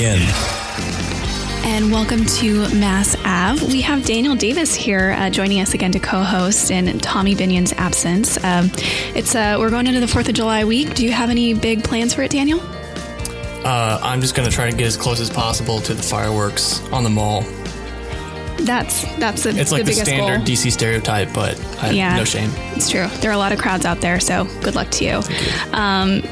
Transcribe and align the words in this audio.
begin. 0.00 0.20
And 1.62 1.92
welcome 1.92 2.24
to 2.24 2.74
Mass 2.74 3.14
Ave. 3.22 3.66
We 3.66 3.82
have 3.82 4.02
Daniel 4.06 4.34
Davis 4.34 4.74
here 4.74 5.14
uh, 5.18 5.28
joining 5.28 5.60
us 5.60 5.74
again 5.74 5.92
to 5.92 5.98
co-host 6.00 6.70
in 6.70 6.98
Tommy 7.00 7.34
Binion's 7.34 7.74
absence. 7.74 8.42
Um, 8.42 8.70
it's 9.14 9.34
uh, 9.34 9.56
we're 9.58 9.68
going 9.68 9.86
into 9.86 10.00
the 10.00 10.08
Fourth 10.08 10.26
of 10.30 10.34
July 10.34 10.64
week. 10.64 10.94
Do 10.94 11.04
you 11.04 11.12
have 11.12 11.28
any 11.28 11.52
big 11.52 11.84
plans 11.84 12.14
for 12.14 12.22
it, 12.22 12.30
Daniel? 12.30 12.60
Uh, 12.62 14.00
I'm 14.02 14.22
just 14.22 14.34
going 14.34 14.48
to 14.48 14.54
try 14.54 14.70
to 14.70 14.76
get 14.76 14.86
as 14.86 14.96
close 14.96 15.20
as 15.20 15.28
possible 15.28 15.80
to 15.80 15.92
the 15.92 16.02
fireworks 16.02 16.80
on 16.92 17.04
the 17.04 17.10
mall. 17.10 17.42
That's 18.60 19.04
that's 19.16 19.42
the, 19.42 19.50
It's 19.50 19.70
like 19.70 19.80
the 19.80 19.84
the, 19.84 19.90
biggest 19.90 20.06
standard 20.06 20.38
goal. 20.38 20.46
DC 20.46 20.72
stereotype, 20.72 21.34
but 21.34 21.60
I, 21.82 21.90
Yeah. 21.90 22.16
no 22.16 22.24
shame. 22.24 22.50
It's 22.74 22.88
true. 22.88 23.06
There 23.20 23.30
are 23.30 23.34
a 23.34 23.38
lot 23.38 23.52
of 23.52 23.58
crowds 23.58 23.84
out 23.84 24.00
there, 24.00 24.18
so 24.18 24.44
good 24.62 24.74
luck 24.74 24.90
to 24.92 25.04
you. 25.04 25.20
Um, 25.72 26.22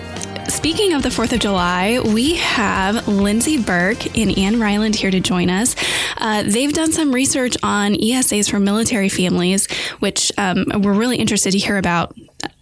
speaking 0.49 0.95
of 0.95 1.03
the 1.03 1.09
4th 1.09 1.33
of 1.33 1.41
July, 1.41 2.01
we 2.01 2.35
have 2.37 3.07
Lindsay 3.07 3.63
Burke 3.63 4.17
and 4.17 4.37
Ann 4.37 4.59
Ryland 4.61 4.97
here 4.97 5.11
to 5.11 5.21
join 5.21 5.51
us. 5.51 5.77
Uh, 6.17 6.43
they've 6.43 6.73
done 6.73 6.93
some 6.93 7.15
research 7.15 7.57
on 7.63 7.95
ESAs 7.95 8.51
for 8.51 8.59
military 8.59 9.09
families, 9.09 9.71
which 10.01 10.33
um, 10.39 10.65
we're 10.83 10.95
really 10.95 11.17
interested 11.17 11.53
to 11.53 11.59
hear 11.59 11.77
about. 11.77 12.17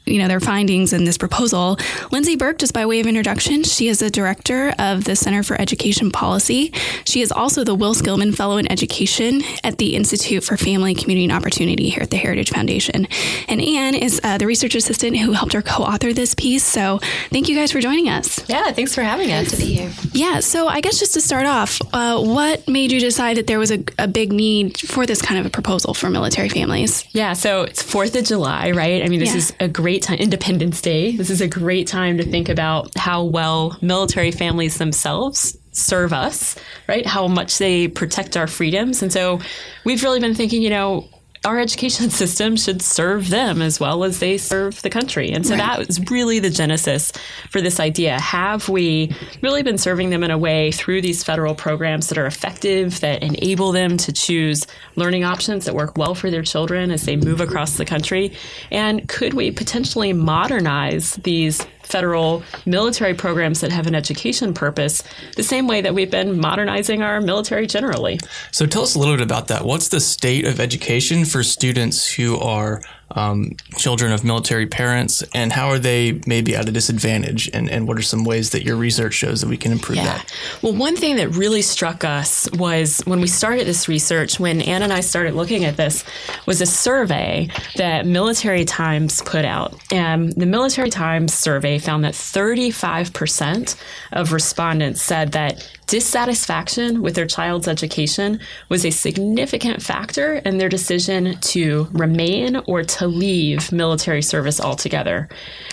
You 0.07 0.19
know, 0.21 0.29
their 0.29 0.39
findings 0.41 0.93
in 0.93 1.03
this 1.05 1.19
proposal. 1.19 1.79
Lindsay 2.13 2.37
Burke, 2.37 2.59
just 2.59 2.73
by 2.73 2.87
way 2.87 3.01
of 3.01 3.07
introduction, 3.09 3.65
she 3.65 3.89
is 3.89 3.99
the 3.99 4.09
director 4.09 4.73
of 4.79 5.03
the 5.03 5.17
Center 5.17 5.43
for 5.43 5.61
Education 5.61 6.13
Policy. 6.13 6.73
She 7.05 7.23
is 7.23 7.33
also 7.33 7.65
the 7.65 7.75
Will 7.75 7.93
Skillman 7.93 8.33
Fellow 8.35 8.57
in 8.57 8.71
Education 8.71 9.43
at 9.65 9.79
the 9.79 9.97
Institute 9.97 10.45
for 10.45 10.57
Family, 10.57 10.95
Community, 10.95 11.25
and 11.25 11.33
Opportunity 11.33 11.89
here 11.91 12.03
at 12.05 12.11
the 12.11 12.17
Heritage 12.17 12.51
Foundation. 12.51 13.09
And 13.49 13.61
Anne 13.61 13.97
is 13.97 14.21
uh, 14.23 14.39
the 14.39 14.47
research 14.47 14.77
assistant 14.77 15.17
who 15.17 15.33
helped 15.33 15.53
her 15.55 15.63
co 15.63 15.83
author 15.83 16.13
this 16.13 16.37
piece. 16.37 16.63
So 16.65 17.01
thank 17.31 17.49
you 17.49 17.57
guys 17.57 17.73
for 17.73 17.81
joining 17.81 18.09
us. 18.09 18.49
Yeah, 18.49 18.71
thanks 18.71 18.95
for 18.95 19.03
having 19.03 19.33
us. 19.33 19.51
to 19.51 19.57
be 19.57 19.75
here. 19.75 19.93
Yeah, 20.13 20.39
so 20.39 20.69
I 20.69 20.81
guess 20.83 21.01
just 21.01 21.15
to 21.15 21.21
start 21.21 21.47
off, 21.47 21.81
uh, 21.93 22.23
what 22.23 22.69
made 22.69 22.93
you 22.93 23.01
decide 23.01 23.39
that 23.39 23.49
there 23.49 23.59
was 23.59 23.73
a, 23.73 23.83
a 23.99 24.07
big 24.07 24.33
need 24.33 24.79
for 24.79 25.05
this 25.05 25.21
kind 25.21 25.41
of 25.41 25.47
a 25.47 25.51
proposal 25.51 25.95
for 25.95 26.11
military 26.11 26.49
families? 26.49 27.05
Yeah, 27.11 27.33
so 27.33 27.63
it's 27.63 27.83
4th 27.83 28.17
of 28.17 28.25
July, 28.25 28.71
right? 28.71 29.03
I 29.03 29.09
mean, 29.09 29.19
this 29.19 29.31
Yeah. 29.31 29.37
is 29.39 29.53
a 29.59 29.67
great 29.69 29.96
time, 30.03 30.19
Independence 30.19 30.81
Day. 30.81 31.17
This 31.17 31.31
is 31.31 31.41
a 31.41 31.49
great 31.49 31.87
time 31.87 32.19
to 32.19 32.25
think 32.25 32.49
about 32.49 32.97
how 32.97 33.25
well 33.25 33.79
military 33.81 34.31
families 34.31 34.79
themselves 34.79 35.57
serve 35.73 36.13
us, 36.13 36.57
right? 36.89 37.07
How 37.07 37.29
much 37.29 37.59
they 37.59 37.89
protect 37.89 38.37
our 38.37 38.47
freedoms. 38.47 39.03
And 39.03 39.13
so 39.13 39.41
we've 39.85 40.03
really 40.03 40.21
been 40.21 40.35
thinking, 40.35 40.63
you 40.63 40.71
know, 40.71 41.09
our 41.47 41.59
education 41.59 42.11
system 42.23 42.57
should 42.57 42.83
serve 42.83 43.31
them 43.31 43.63
as 43.63 43.81
well 43.81 44.05
as 44.05 44.19
they 44.19 44.37
serve 44.37 44.83
the 44.83 44.91
country. 44.91 45.31
And 45.31 45.47
so 45.47 45.57
that 45.57 45.79
was 45.79 46.11
really 46.11 46.41
the 46.41 46.51
genesis 46.51 47.13
for 47.51 47.61
this 47.61 47.81
idea. 47.81 48.21
Have 48.21 48.69
we 48.69 49.15
really 49.43 49.63
been 49.63 49.79
serving 49.79 50.11
them 50.11 50.25
in 50.25 50.31
a 50.31 50.39
way 50.39 50.73
through 50.73 51.01
these 51.01 51.23
federal 51.23 51.55
programs 51.55 52.09
that 52.09 52.19
are 52.19 52.27
effective, 52.27 53.01
that 53.01 53.23
enable 53.23 53.73
them 53.73 53.97
to 53.99 54.13
choose 54.13 54.67
learning 54.97 55.25
options 55.25 55.65
that 55.65 55.75
work 55.75 55.97
well 55.97 56.15
for 56.15 56.31
their 56.31 56.43
children 56.43 56.91
as 56.91 57.05
they 57.05 57.17
move 57.17 57.41
across 57.41 57.77
the 57.77 57.85
country? 57.85 58.33
And 58.71 59.09
could 59.09 59.35
we 59.35 59.51
potentially 59.51 60.13
modernize 60.13 61.13
these 61.17 61.65
federal 61.87 62.43
military 62.65 63.15
programs 63.15 63.61
that 63.61 63.73
have 63.73 63.87
an 63.87 63.95
education 63.95 64.53
purpose 64.53 65.03
the 65.37 65.43
same 65.43 65.67
way 65.67 65.81
that 65.81 65.95
we've 65.95 66.11
been 66.11 66.39
modernizing 66.39 67.03
our 67.03 67.21
military 67.21 67.67
generally? 67.67 68.19
So 68.51 68.67
tell 68.67 68.83
us 68.83 68.95
a 68.95 68.99
little 68.99 69.15
bit 69.15 69.23
about 69.23 69.49
that. 69.49 69.65
What's 69.65 69.89
the 69.89 70.01
state 70.01 70.45
of 70.45 70.61
education 70.61 71.25
for 71.25 71.43
students 71.43 72.13
who 72.13 72.39
are 72.39 72.83
um, 73.17 73.57
children 73.77 74.13
of 74.13 74.25
military 74.25 74.67
parents, 74.67 75.25
and 75.35 75.53
how 75.53 75.69
are 75.69 75.79
they 75.79 76.21
maybe 76.27 76.55
at 76.55 76.69
a 76.69 76.73
disadvantage? 76.73 77.51
And, 77.53 77.71
and 77.71 77.89
what 77.89 77.99
are 77.99 78.03
some 78.03 78.25
ways 78.25 78.51
that 78.51 78.63
your 78.63 78.77
research 78.77 79.15
shows 79.15 79.41
that 79.41 79.49
we 79.49 79.57
can 79.57 79.73
improve 79.73 79.99
that? 79.99 80.33
Well, 80.63 80.75
one 80.75 80.97
thing 80.97 81.17
that 81.17 81.31
really 81.31 81.63
struck 81.63 82.05
us 82.05 82.49
was 82.53 83.01
when 83.07 83.21
we 83.21 83.27
started 83.27 83.67
this 83.67 83.89
research, 83.89 84.39
when 84.39 84.61
Ann 84.61 84.83
and 84.83 84.93
I 84.93 85.01
started 85.01 85.35
looking 85.35 85.65
at 85.65 85.77
this, 85.77 86.05
was 86.45 86.61
a 86.61 86.67
survey 86.67 87.49
that 87.77 88.07
Military 88.07 88.65
Times 88.65 89.23
put 89.23 89.45
out. 89.45 89.75
And 89.91 90.33
the 90.33 90.47
Military 90.47 90.91
Times 90.91 91.33
survey 91.33 91.79
found 91.79 92.05
that 92.05 92.15
35% 92.15 93.77
of 94.13 94.33
respondents 94.33 95.01
said 95.01 95.33
that 95.33 95.71
dissatisfaction 95.87 97.01
with 97.01 97.15
their 97.15 97.27
child's 97.27 97.69
education 97.69 98.41
was 98.69 98.85
a 98.85 98.91
significant 98.91 99.83
factor 99.83 100.35
in 100.45 100.59
their 100.59 100.69
decision 100.69 101.39
to 101.41 101.89
remain 101.93 102.57
or 102.67 102.83
to 102.83 103.07
leave 103.07 103.71
military 103.71 104.23
service 104.23 104.61
altogether. 104.61 105.29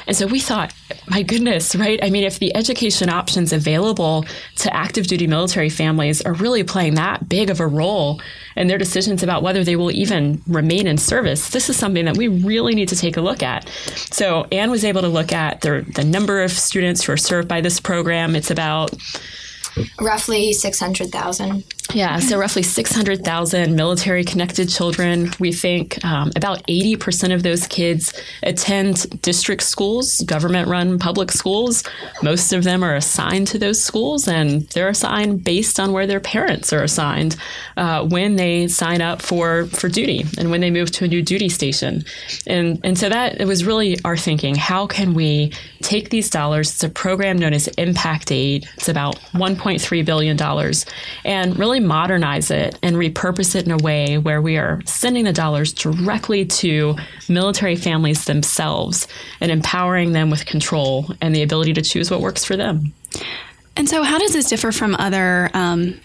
And 0.06 0.16
so 0.16 0.28
we 0.28 0.40
thought, 0.40 0.74
my 1.08 1.24
goodness, 1.24 1.76
right? 1.76 2.00
I 2.04 2.10
mean, 2.10 2.24
if 2.24 2.40
the 2.40 2.56
education 2.56 3.10
options 3.10 3.54
available 3.54 4.26
to 4.58 4.74
active 4.76 5.08
duty 5.08 5.28
military 5.28 5.70
families 5.70 6.22
are 6.22 6.34
really 6.34 6.64
playing 6.64 6.96
that 6.96 7.28
big 7.28 7.50
of 7.50 7.60
a 7.60 7.68
role 7.68 8.22
in 8.56 8.68
their 8.68 8.78
decisions 8.78 9.24
about 9.24 9.42
whether 9.42 9.64
they 9.64 9.76
will 9.76 9.92
even 9.92 10.42
remain 10.48 10.86
in 10.86 10.98
service, 10.98 11.50
this 11.50 11.70
is 11.70 11.78
something 11.78 12.06
that 12.06 12.18
we 12.18 12.28
really 12.28 12.76
need 12.76 12.90
to 12.90 12.96
take 12.96 13.18
a 13.18 13.22
look 13.22 13.42
at. 13.42 13.68
So 14.12 14.46
Anne 14.52 14.70
was 14.70 14.86
able 14.86 15.02
to 15.02 15.08
look 15.08 15.32
at 15.32 15.62
the, 15.62 15.86
the 15.96 16.04
number 16.04 16.44
of 16.44 16.52
students 16.52 17.04
who 17.04 17.14
are 17.14 17.18
served 17.18 17.48
by 17.48 17.62
this 17.62 17.80
program. 17.80 18.36
It's 18.36 18.52
about 18.52 18.94
Roughly 20.00 20.54
600,000. 20.54 21.64
Yeah, 21.94 22.18
so 22.20 22.38
roughly 22.38 22.64
600,000 22.64 23.76
military 23.76 24.24
connected 24.24 24.68
children. 24.70 25.32
We 25.40 25.52
think 25.52 26.04
um, 26.04 26.32
about 26.36 26.66
80% 26.68 27.34
of 27.34 27.44
those 27.44 27.68
kids 27.68 28.14
attend 28.42 29.22
district 29.22 29.64
schools, 29.64 30.22
government 30.22 30.68
run 30.68 30.98
public 30.98 31.32
schools. 31.32 31.84
Most 32.24 32.52
of 32.52 32.64
them 32.64 32.84
are 32.84 32.96
assigned 32.96 33.48
to 33.48 33.60
those 33.60 33.82
schools, 33.82 34.28
and 34.28 34.68
they're 34.70 34.90
assigned 34.90 35.44
based 35.44 35.80
on 35.80 35.94
where 35.94 36.08
their 36.08 36.20
parents 36.20 36.74
are 36.74 36.84
assigned 36.84 37.36
uh, 37.78 38.06
when 38.06 38.36
they 38.38 38.68
sign 38.68 39.02
up 39.02 39.22
for, 39.22 39.68
for 39.68 39.88
duty 39.88 40.26
and 40.38 40.50
when 40.50 40.62
they 40.62 40.72
move 40.72 40.90
to 40.92 41.06
a 41.06 41.08
new 41.08 41.22
duty 41.22 41.50
station. 41.50 42.04
And, 42.48 42.80
and 42.84 42.98
so 42.98 43.10
that 43.10 43.40
it 43.40 43.46
was 43.46 43.66
really 43.66 44.00
our 44.04 44.18
thinking 44.18 44.56
how 44.56 44.88
can 44.88 45.14
we 45.14 45.54
take 45.82 46.10
these 46.10 46.30
dollars? 46.30 46.72
It's 46.72 46.84
a 46.84 46.90
program 46.90 47.38
known 47.38 47.54
as 47.54 47.68
Impact 47.70 48.32
Aid, 48.32 48.68
it's 48.76 48.90
about 48.90 49.18
$1.3 49.34 50.06
billion, 50.06 50.74
and 51.26 51.60
really 51.60 51.83
modernize 51.84 52.50
it 52.52 52.78
and 52.82 52.96
repurpose 52.96 53.56
it 53.56 53.66
in 53.66 53.72
a 53.72 53.78
way 53.78 54.18
where 54.18 54.42
we 54.42 54.58
are 54.58 54.82
sending 54.86 55.26
the 55.26 55.34
dollars 55.34 55.74
directly 55.74 56.46
to 56.46 56.96
military 57.30 57.76
families 57.76 58.26
themselves 58.26 59.08
and 59.40 59.52
empowering 59.52 60.14
them 60.14 60.30
with 60.30 60.46
control 60.46 61.14
and 61.22 61.36
the 61.36 61.44
ability 61.44 61.74
to 61.74 61.82
choose 61.82 62.10
what 62.10 62.22
works 62.22 62.44
for 62.44 62.56
them. 62.56 62.94
And 63.76 63.90
so, 63.90 64.04
how 64.04 64.20
does 64.20 64.34
this 64.34 64.50
differ 64.50 64.72
from 64.72 64.96
other 64.96 65.50
um, 65.54 66.00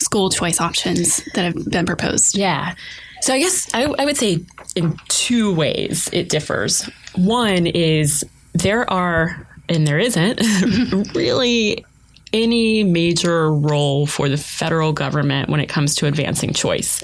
school 0.00 0.30
choice 0.30 0.60
options 0.60 1.24
that 1.34 1.54
have 1.54 1.70
been 1.70 1.86
proposed? 1.86 2.36
Yeah. 2.36 2.74
So 3.22 3.32
I 3.32 3.38
guess 3.38 3.72
I, 3.72 3.84
I 3.84 4.04
would 4.04 4.16
say 4.16 4.44
in 4.74 4.98
two 5.08 5.54
ways 5.54 6.10
it 6.12 6.28
differs. 6.28 6.90
One 7.14 7.68
is 7.68 8.24
there 8.52 8.90
are, 8.90 9.46
and 9.68 9.86
there 9.86 9.98
isn't, 9.98 10.40
really 11.14 11.84
any 12.32 12.84
major 12.84 13.52
role 13.52 14.06
for 14.06 14.28
the 14.28 14.36
federal 14.36 14.92
government 14.92 15.48
when 15.48 15.60
it 15.60 15.68
comes 15.68 15.94
to 15.96 16.06
advancing 16.06 16.52
choice. 16.52 17.02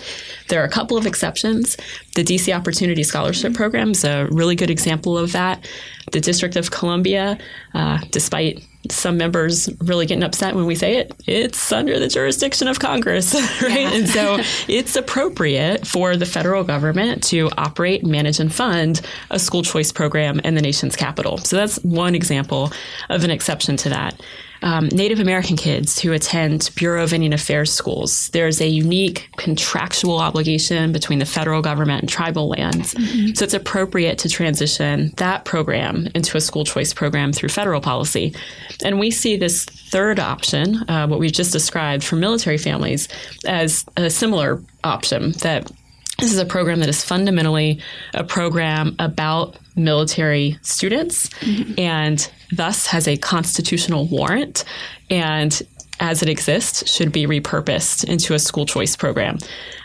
There 0.48 0.60
are 0.62 0.64
a 0.64 0.70
couple 0.70 0.96
of 0.96 1.06
exceptions. 1.06 1.76
The 2.14 2.24
DC 2.24 2.54
Opportunity 2.54 3.02
Scholarship 3.02 3.54
Program 3.54 3.90
is 3.90 4.04
a 4.04 4.26
really 4.30 4.56
good 4.56 4.70
example 4.70 5.18
of 5.18 5.32
that. 5.32 5.68
The 6.12 6.20
District 6.20 6.56
of 6.56 6.70
Columbia, 6.70 7.38
uh, 7.74 7.98
despite 8.10 8.66
some 8.90 9.18
members 9.18 9.68
really 9.80 10.06
getting 10.06 10.22
upset 10.22 10.54
when 10.54 10.64
we 10.64 10.74
say 10.74 10.96
it, 10.96 11.14
it's 11.26 11.72
under 11.72 11.98
the 11.98 12.08
jurisdiction 12.08 12.68
of 12.68 12.78
Congress, 12.78 13.34
right? 13.62 13.92
And 13.92 14.08
so 14.08 14.38
it's 14.66 14.96
appropriate 14.96 15.86
for 15.86 16.16
the 16.16 16.26
federal 16.26 16.64
government 16.64 17.22
to 17.24 17.50
operate, 17.58 18.04
manage, 18.04 18.40
and 18.40 18.52
fund 18.52 19.00
a 19.30 19.38
school 19.38 19.62
choice 19.62 19.92
program 19.92 20.40
in 20.40 20.54
the 20.54 20.62
nation's 20.62 20.96
capital. 20.96 21.38
So 21.38 21.56
that's 21.56 21.76
one 21.84 22.14
example 22.14 22.72
of 23.10 23.24
an 23.24 23.30
exception 23.30 23.76
to 23.78 23.88
that. 23.90 24.20
Um, 24.62 24.88
Native 24.88 25.20
American 25.20 25.56
kids 25.56 25.98
who 25.98 26.12
attend 26.12 26.70
Bureau 26.74 27.02
of 27.02 27.12
Indian 27.12 27.32
Affairs 27.32 27.72
schools, 27.72 28.28
there's 28.30 28.60
a 28.60 28.68
unique 28.68 29.28
contractual 29.36 30.18
obligation 30.18 30.92
between 30.92 31.18
the 31.18 31.26
federal 31.26 31.62
government 31.62 32.02
and 32.02 32.08
tribal 32.08 32.48
lands. 32.48 32.92
So 33.38 33.44
it's 33.44 33.54
appropriate 33.54 34.18
to 34.18 34.28
transition 34.28 35.12
that 35.16 35.44
program 35.44 36.08
into 36.14 36.36
a 36.36 36.40
school 36.40 36.64
choice 36.64 36.92
program 36.92 37.32
through 37.32 37.50
federal 37.50 37.80
policy. 37.80 38.34
And 38.84 38.98
we 38.98 39.10
see 39.10 39.36
this 39.36 39.64
third 39.64 40.18
option, 40.18 40.88
uh, 40.88 41.06
what 41.06 41.20
we've 41.20 41.32
just 41.32 41.52
described 41.52 42.04
for 42.04 42.16
military 42.16 42.58
families, 42.58 43.08
as 43.46 43.84
a 43.96 44.10
similar 44.10 44.62
option 44.84 45.32
that 45.42 45.70
this 46.18 46.32
is 46.32 46.38
a 46.38 46.44
program 46.44 46.80
that 46.80 46.88
is 46.88 47.04
fundamentally 47.04 47.80
a 48.12 48.24
program 48.24 48.96
about 48.98 49.56
military 49.78 50.58
students 50.62 51.28
mm-hmm. 51.40 51.78
and 51.78 52.30
thus 52.52 52.86
has 52.86 53.06
a 53.08 53.16
constitutional 53.16 54.06
warrant 54.06 54.64
and 55.10 55.62
as 56.00 56.22
it 56.22 56.28
exists 56.28 56.88
should 56.90 57.12
be 57.12 57.26
repurposed 57.26 58.04
into 58.08 58.34
a 58.34 58.38
school 58.38 58.66
choice 58.66 58.96
program. 58.96 59.38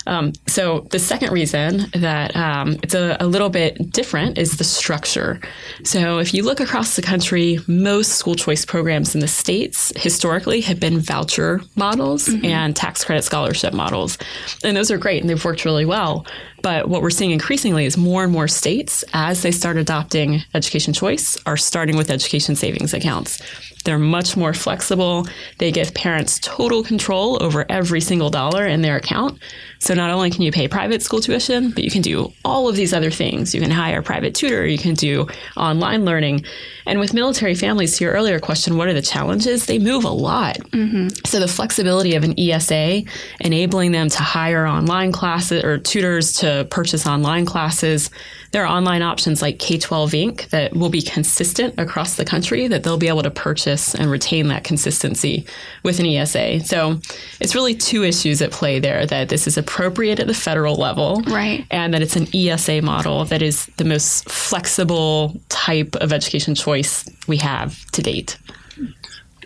Um, 0.06 0.34
so 0.48 0.82
the 0.92 1.00
second 1.00 1.32
reason 1.32 1.86
that 1.94 2.36
um, 2.36 2.78
it's 2.84 2.94
a, 2.94 3.18
a, 3.20 3.28
little 3.28 3.50
bit 3.50 3.92
different 3.92 4.38
is 4.38 4.58
the 4.58 4.64
structure. 4.64 5.40
So 5.84 6.20
if 6.20 6.34
you 6.34 6.44
look 6.44 6.60
across 6.60 6.96
the 6.96 7.02
country, 7.02 7.60
most 7.68 8.14
school 8.14 8.36
choice 8.36 8.66
programs 8.66 9.16
in 9.16 9.22
the 9.22 9.28
states 9.28 9.94
historically 9.96 10.62
have 10.62 10.80
been 10.80 11.00
voucher 11.00 11.62
models 11.76 12.28
mm-hmm. 12.28 12.46
and 12.46 12.76
tax 12.76 13.04
credit 13.04 13.24
scholarship 13.24 13.74
models, 13.74 14.18
and 14.64 14.76
those 14.76 14.92
are 14.92 14.98
great 14.98 15.22
and 15.22 15.30
they've 15.30 15.44
worked 15.44 15.66
really 15.66 15.86
well. 15.86 16.26
But 16.64 16.88
what 16.88 17.02
we're 17.02 17.10
seeing 17.10 17.32
increasingly 17.32 17.86
is 17.86 17.98
more 17.98 18.24
and 18.24 18.32
more 18.32 18.48
states, 18.48 19.04
as 19.14 19.42
they 19.42 19.52
start 19.52 19.76
adopting 19.76 20.42
education 20.54 20.94
choice, 20.94 21.38
are 21.46 21.58
starting 21.58 21.98
with 21.98 22.10
education 22.10 22.56
savings 22.56 22.94
accounts. 22.94 23.42
They're 23.84 24.00
much 24.00 24.38
more 24.38 24.54
flexible. 24.54 25.28
They 25.58 25.72
give 25.72 25.94
parents 25.94 26.40
total 26.42 26.82
control 26.82 27.42
over 27.44 27.66
every 27.70 28.00
single 28.00 28.30
dollar 28.30 28.66
in 28.66 28.82
their 28.82 28.96
account. 28.96 29.40
So 29.84 29.94
not 29.94 30.12
only 30.12 30.32
can 30.32 30.44
you 30.44 30.52
pay 30.54 30.70
private 30.70 31.02
school 31.02 31.20
tuition, 31.20 31.72
but 31.72 31.84
you 31.84 31.92
can 31.92 32.02
do 32.02 32.32
all 32.46 32.70
of 32.70 32.78
these 32.78 32.94
other 32.94 33.12
things. 33.12 33.54
You 33.54 33.60
can 33.60 33.70
hire 33.70 34.00
a 34.00 34.04
private 34.04 34.34
tutor, 34.34 34.66
you 34.66 34.78
can 34.78 34.94
do 34.94 35.28
online 35.58 36.06
learning. 36.06 36.46
And 36.86 37.02
with 37.02 37.14
military 37.14 37.54
families, 37.54 37.98
to 37.98 38.06
your 38.06 38.14
earlier 38.14 38.40
question, 38.40 38.78
what 38.78 38.88
are 38.88 38.94
the 38.94 39.02
challenges? 39.02 39.66
They 39.66 39.80
move 39.80 40.06
a 40.06 40.10
lot. 40.10 40.58
Mm-hmm. 40.72 41.10
So 41.26 41.42
the 41.42 41.50
flexibility 41.50 42.16
of 42.16 42.24
an 42.24 42.34
ESA, 42.40 43.02
enabling 43.42 43.92
them 43.92 44.08
to 44.08 44.24
hire 44.24 44.66
online 44.66 45.12
classes 45.12 45.66
or 45.66 45.78
tutors 45.80 46.32
to 46.38 46.66
purchase 46.70 47.06
online 47.06 47.46
classes. 47.46 48.10
There 48.54 48.64
are 48.64 48.78
online 48.78 49.02
options 49.02 49.42
like 49.42 49.58
K 49.58 49.80
12 49.80 50.12
Inc. 50.12 50.50
that 50.50 50.76
will 50.76 50.92
be 50.92 51.02
consistent 51.02 51.74
across 51.80 52.18
the 52.18 52.24
country 52.24 52.68
that 52.68 52.84
they'll 52.84 53.00
be 53.00 53.08
able 53.08 53.24
to 53.24 53.32
purchase 53.32 53.96
and 53.96 54.12
retain 54.12 54.48
that 54.50 54.64
consistency 54.64 55.48
with 55.82 56.00
an 56.00 56.06
ESA. 56.06 56.60
So 56.60 57.00
it's 57.40 57.56
really 57.56 57.74
two 57.74 58.04
issues 58.04 58.44
at 58.44 58.52
play 58.52 58.78
there 58.78 59.08
that 59.08 59.30
this 59.30 59.48
is 59.48 59.58
appropriate 59.58 60.20
at 60.20 60.28
the 60.28 60.36
federal 60.36 60.76
level. 60.76 61.24
Right. 61.26 61.66
And 61.72 61.96
that 61.96 62.04
it's 62.04 62.16
an 62.16 62.28
ESA 62.32 62.84
model 62.84 63.26
that 63.26 63.42
is 63.42 63.66
the 63.78 63.86
most 63.86 64.30
flexible 64.30 65.36
type 65.50 65.96
of 65.96 66.14
education 66.14 66.54
choice 66.54 67.10
we 67.28 67.38
have 67.38 67.84
to 67.94 68.04
date. 68.04 68.38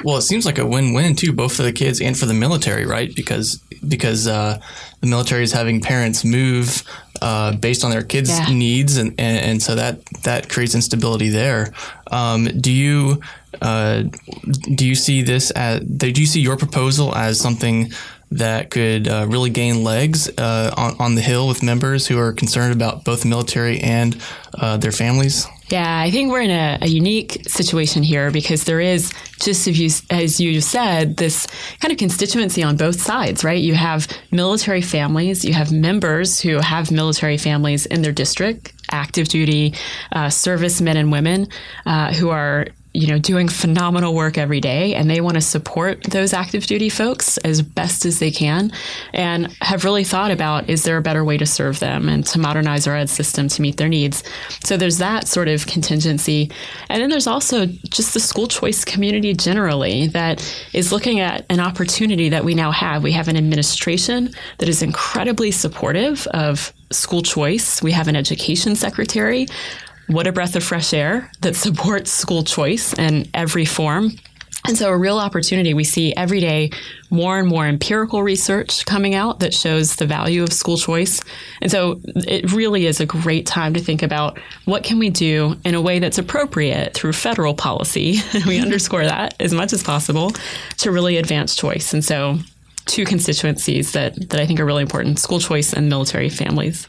Well, 0.04 0.18
it 0.18 0.22
seems 0.22 0.46
like 0.46 0.58
a 0.58 0.66
win-win 0.66 1.16
too, 1.16 1.34
both 1.34 1.56
for 1.56 1.64
the 1.64 1.72
kids 1.72 2.02
and 2.02 2.18
for 2.18 2.26
the 2.26 2.34
military, 2.34 2.86
right? 2.86 3.14
Because 3.16 3.58
because 3.88 4.28
uh, 4.28 4.60
the 5.02 5.08
military 5.08 5.44
is 5.44 5.52
having 5.52 5.82
parents 5.82 6.24
move 6.24 6.84
uh, 7.22 7.56
based 7.56 7.84
on 7.84 7.92
their 7.92 8.04
kids' 8.04 8.30
yeah. 8.30 8.54
needs, 8.54 8.98
and, 8.98 9.10
and, 9.18 9.38
and 9.46 9.62
so 9.62 9.76
that 9.76 10.04
that 10.24 10.50
creates 10.50 10.76
instability 10.76 11.30
there. 11.30 11.74
Um, 12.12 12.46
do 12.46 12.72
you 12.72 13.22
uh, 13.62 14.04
do 14.76 14.86
you 14.86 14.96
see 14.96 15.22
this 15.22 15.52
as 15.52 15.82
do 15.82 16.10
you 16.10 16.28
see 16.28 16.42
your 16.42 16.58
proposal 16.58 17.16
as 17.16 17.40
something 17.40 17.92
that 18.30 18.70
could 18.70 19.08
uh, 19.08 19.26
really 19.28 19.50
gain 19.50 19.84
legs 19.84 20.30
uh, 20.38 20.74
on, 20.76 20.96
on 21.00 21.16
the 21.16 21.22
Hill 21.22 21.48
with 21.48 21.64
members 21.64 22.08
who 22.08 22.20
are 22.20 22.34
concerned 22.34 22.74
about 22.74 23.06
both 23.06 23.22
the 23.22 23.30
military 23.30 23.80
and 23.80 24.22
uh, 24.54 24.78
their 24.78 24.92
families? 24.92 25.48
Yeah, 25.69 26.00
I 26.00 26.12
think 26.12 26.31
we're 26.31 26.42
in 26.42 26.50
a, 26.52 26.78
a, 26.81 26.88
unique 26.88 27.44
situation 27.46 28.02
here 28.02 28.31
because 28.31 28.64
there 28.64 28.80
is, 28.80 29.12
just 29.42 29.68
as 29.68 29.78
you, 29.78 29.90
as 30.10 30.40
you 30.40 30.62
said, 30.62 31.18
this 31.18 31.46
kind 31.81 31.92
of 31.92 31.98
constituency 31.98 32.64
on 32.64 32.78
both 32.78 33.02
sides, 33.02 33.44
right? 33.44 33.62
You 33.62 33.74
have 33.74 34.08
military 34.31 34.81
families, 34.81 35.44
you 35.44 35.54
have 35.54 35.74
members 35.74 36.40
who 36.40 36.60
have 36.60 36.90
military 36.90 37.38
families 37.38 37.86
in 37.86 38.02
their 38.02 38.14
district, 38.14 38.72
active 38.92 39.28
duty 39.28 39.74
uh, 40.14 40.30
servicemen 40.30 40.96
and 40.96 41.12
women 41.12 41.48
uh, 41.86 42.13
who 42.13 42.30
are 42.30 42.68
you 42.98 43.06
know, 43.06 43.20
doing 43.20 43.48
phenomenal 43.48 44.16
work 44.16 44.40
every 44.40 44.60
day 44.60 44.96
and 44.96 45.08
they 45.08 45.22
want 45.22 45.36
to 45.36 45.42
support 45.42 46.02
those 46.06 46.34
active 46.34 46.66
duty 46.66 46.90
folks 46.90 47.38
as 47.40 47.62
best 47.62 48.06
as 48.06 48.18
they 48.18 48.32
can 48.32 48.72
and 49.14 49.56
have 49.62 49.84
really 49.84 50.04
thought 50.04 50.32
about 50.32 50.68
is 50.68 50.82
there 50.82 50.98
a 50.98 51.02
better 51.02 51.24
way 51.24 51.38
to 51.38 51.46
serve 51.46 51.80
them 51.80 52.10
and 52.10 52.26
to 52.26 52.40
modernize 52.40 52.88
our 52.88 52.96
ed 52.96 53.08
system 53.08 53.48
to 53.48 53.62
meet 53.62 53.78
their 53.78 53.88
needs. 53.88 54.24
So 54.64 54.78
there's 54.78 54.98
that 54.98 55.28
sort 55.28 55.48
of 55.48 55.68
contingency. 55.68 56.50
And 56.90 57.00
then 57.00 57.12
there's 57.12 57.28
also 57.28 57.68
just 57.68 58.16
the 58.16 58.20
school 58.20 58.48
choice 58.48 58.84
community 58.84 59.36
generally 59.36 60.08
that 60.08 60.44
is 60.74 60.92
looking 60.92 61.20
at 61.20 61.46
an 61.52 61.60
opportunity 61.60 62.30
that 62.30 62.44
we 62.44 62.56
now 62.56 62.72
have. 62.72 63.04
We 63.04 63.12
have 63.12 63.28
an 63.28 63.38
administration 63.38 64.32
that 64.58 64.68
is 64.68 64.82
incredibly 64.82 65.52
supportive 65.52 66.26
of 66.34 66.74
school 66.90 67.22
choice. 67.22 67.80
We 67.84 67.92
have 67.92 68.08
an 68.08 68.16
education 68.16 68.76
secretary 68.76 69.46
what 70.07 70.27
a 70.27 70.31
breath 70.31 70.56
of 70.56 70.63
fresh 70.63 70.94
air 70.94 71.31
that 71.42 71.56
supports 71.56 72.12
school 72.12 72.44
choice 72.44 72.94
in 72.94 73.30
every 73.33 73.65
form. 73.65 74.12
And 74.68 74.77
so, 74.77 74.89
a 74.89 74.98
real 74.98 75.18
opportunity. 75.18 75.74
We 75.74 75.86
see 75.86 76.13
every 76.15 76.42
day 76.42 76.71
more 77.09 77.39
and 77.39 77.48
more 77.48 77.65
empirical 77.65 78.21
research 78.21 78.86
coming 78.86 79.15
out 79.15 79.39
that 79.39 79.54
shows 79.54 79.95
the 79.95 80.06
value 80.06 80.44
of 80.44 80.51
school 80.51 80.77
choice. 80.77 81.21
And 81.62 81.71
so, 81.71 82.01
it 82.04 82.51
really 82.51 82.86
is 82.86 83.00
a 83.00 83.06
great 83.06 83.45
time 83.45 83.74
to 83.75 83.80
think 83.80 84.04
about 84.04 84.39
what 84.65 84.83
can 84.83 85.00
we 85.00 85.09
do 85.09 85.56
in 85.63 85.74
a 85.74 85.81
way 85.81 86.00
that's 86.00 86.18
appropriate 86.18 86.94
through 86.94 87.13
federal 87.13 87.53
policy. 87.53 88.18
And 88.33 88.45
we 88.45 88.60
underscore 88.62 89.06
that 89.06 89.36
as 89.39 89.53
much 89.53 89.71
as 89.71 89.83
possible 89.83 90.31
to 90.80 90.92
really 90.92 91.18
advance 91.18 91.56
choice. 91.56 91.94
And 91.94 92.03
so, 92.03 92.39
two 92.86 93.06
constituencies 93.06 93.94
that, 93.94 94.30
that 94.30 94.39
I 94.39 94.45
think 94.45 94.60
are 94.60 94.65
really 94.65 94.81
important 94.81 95.19
school 95.19 95.39
choice 95.39 95.71
and 95.71 95.88
military 95.88 96.30
families. 96.30 96.88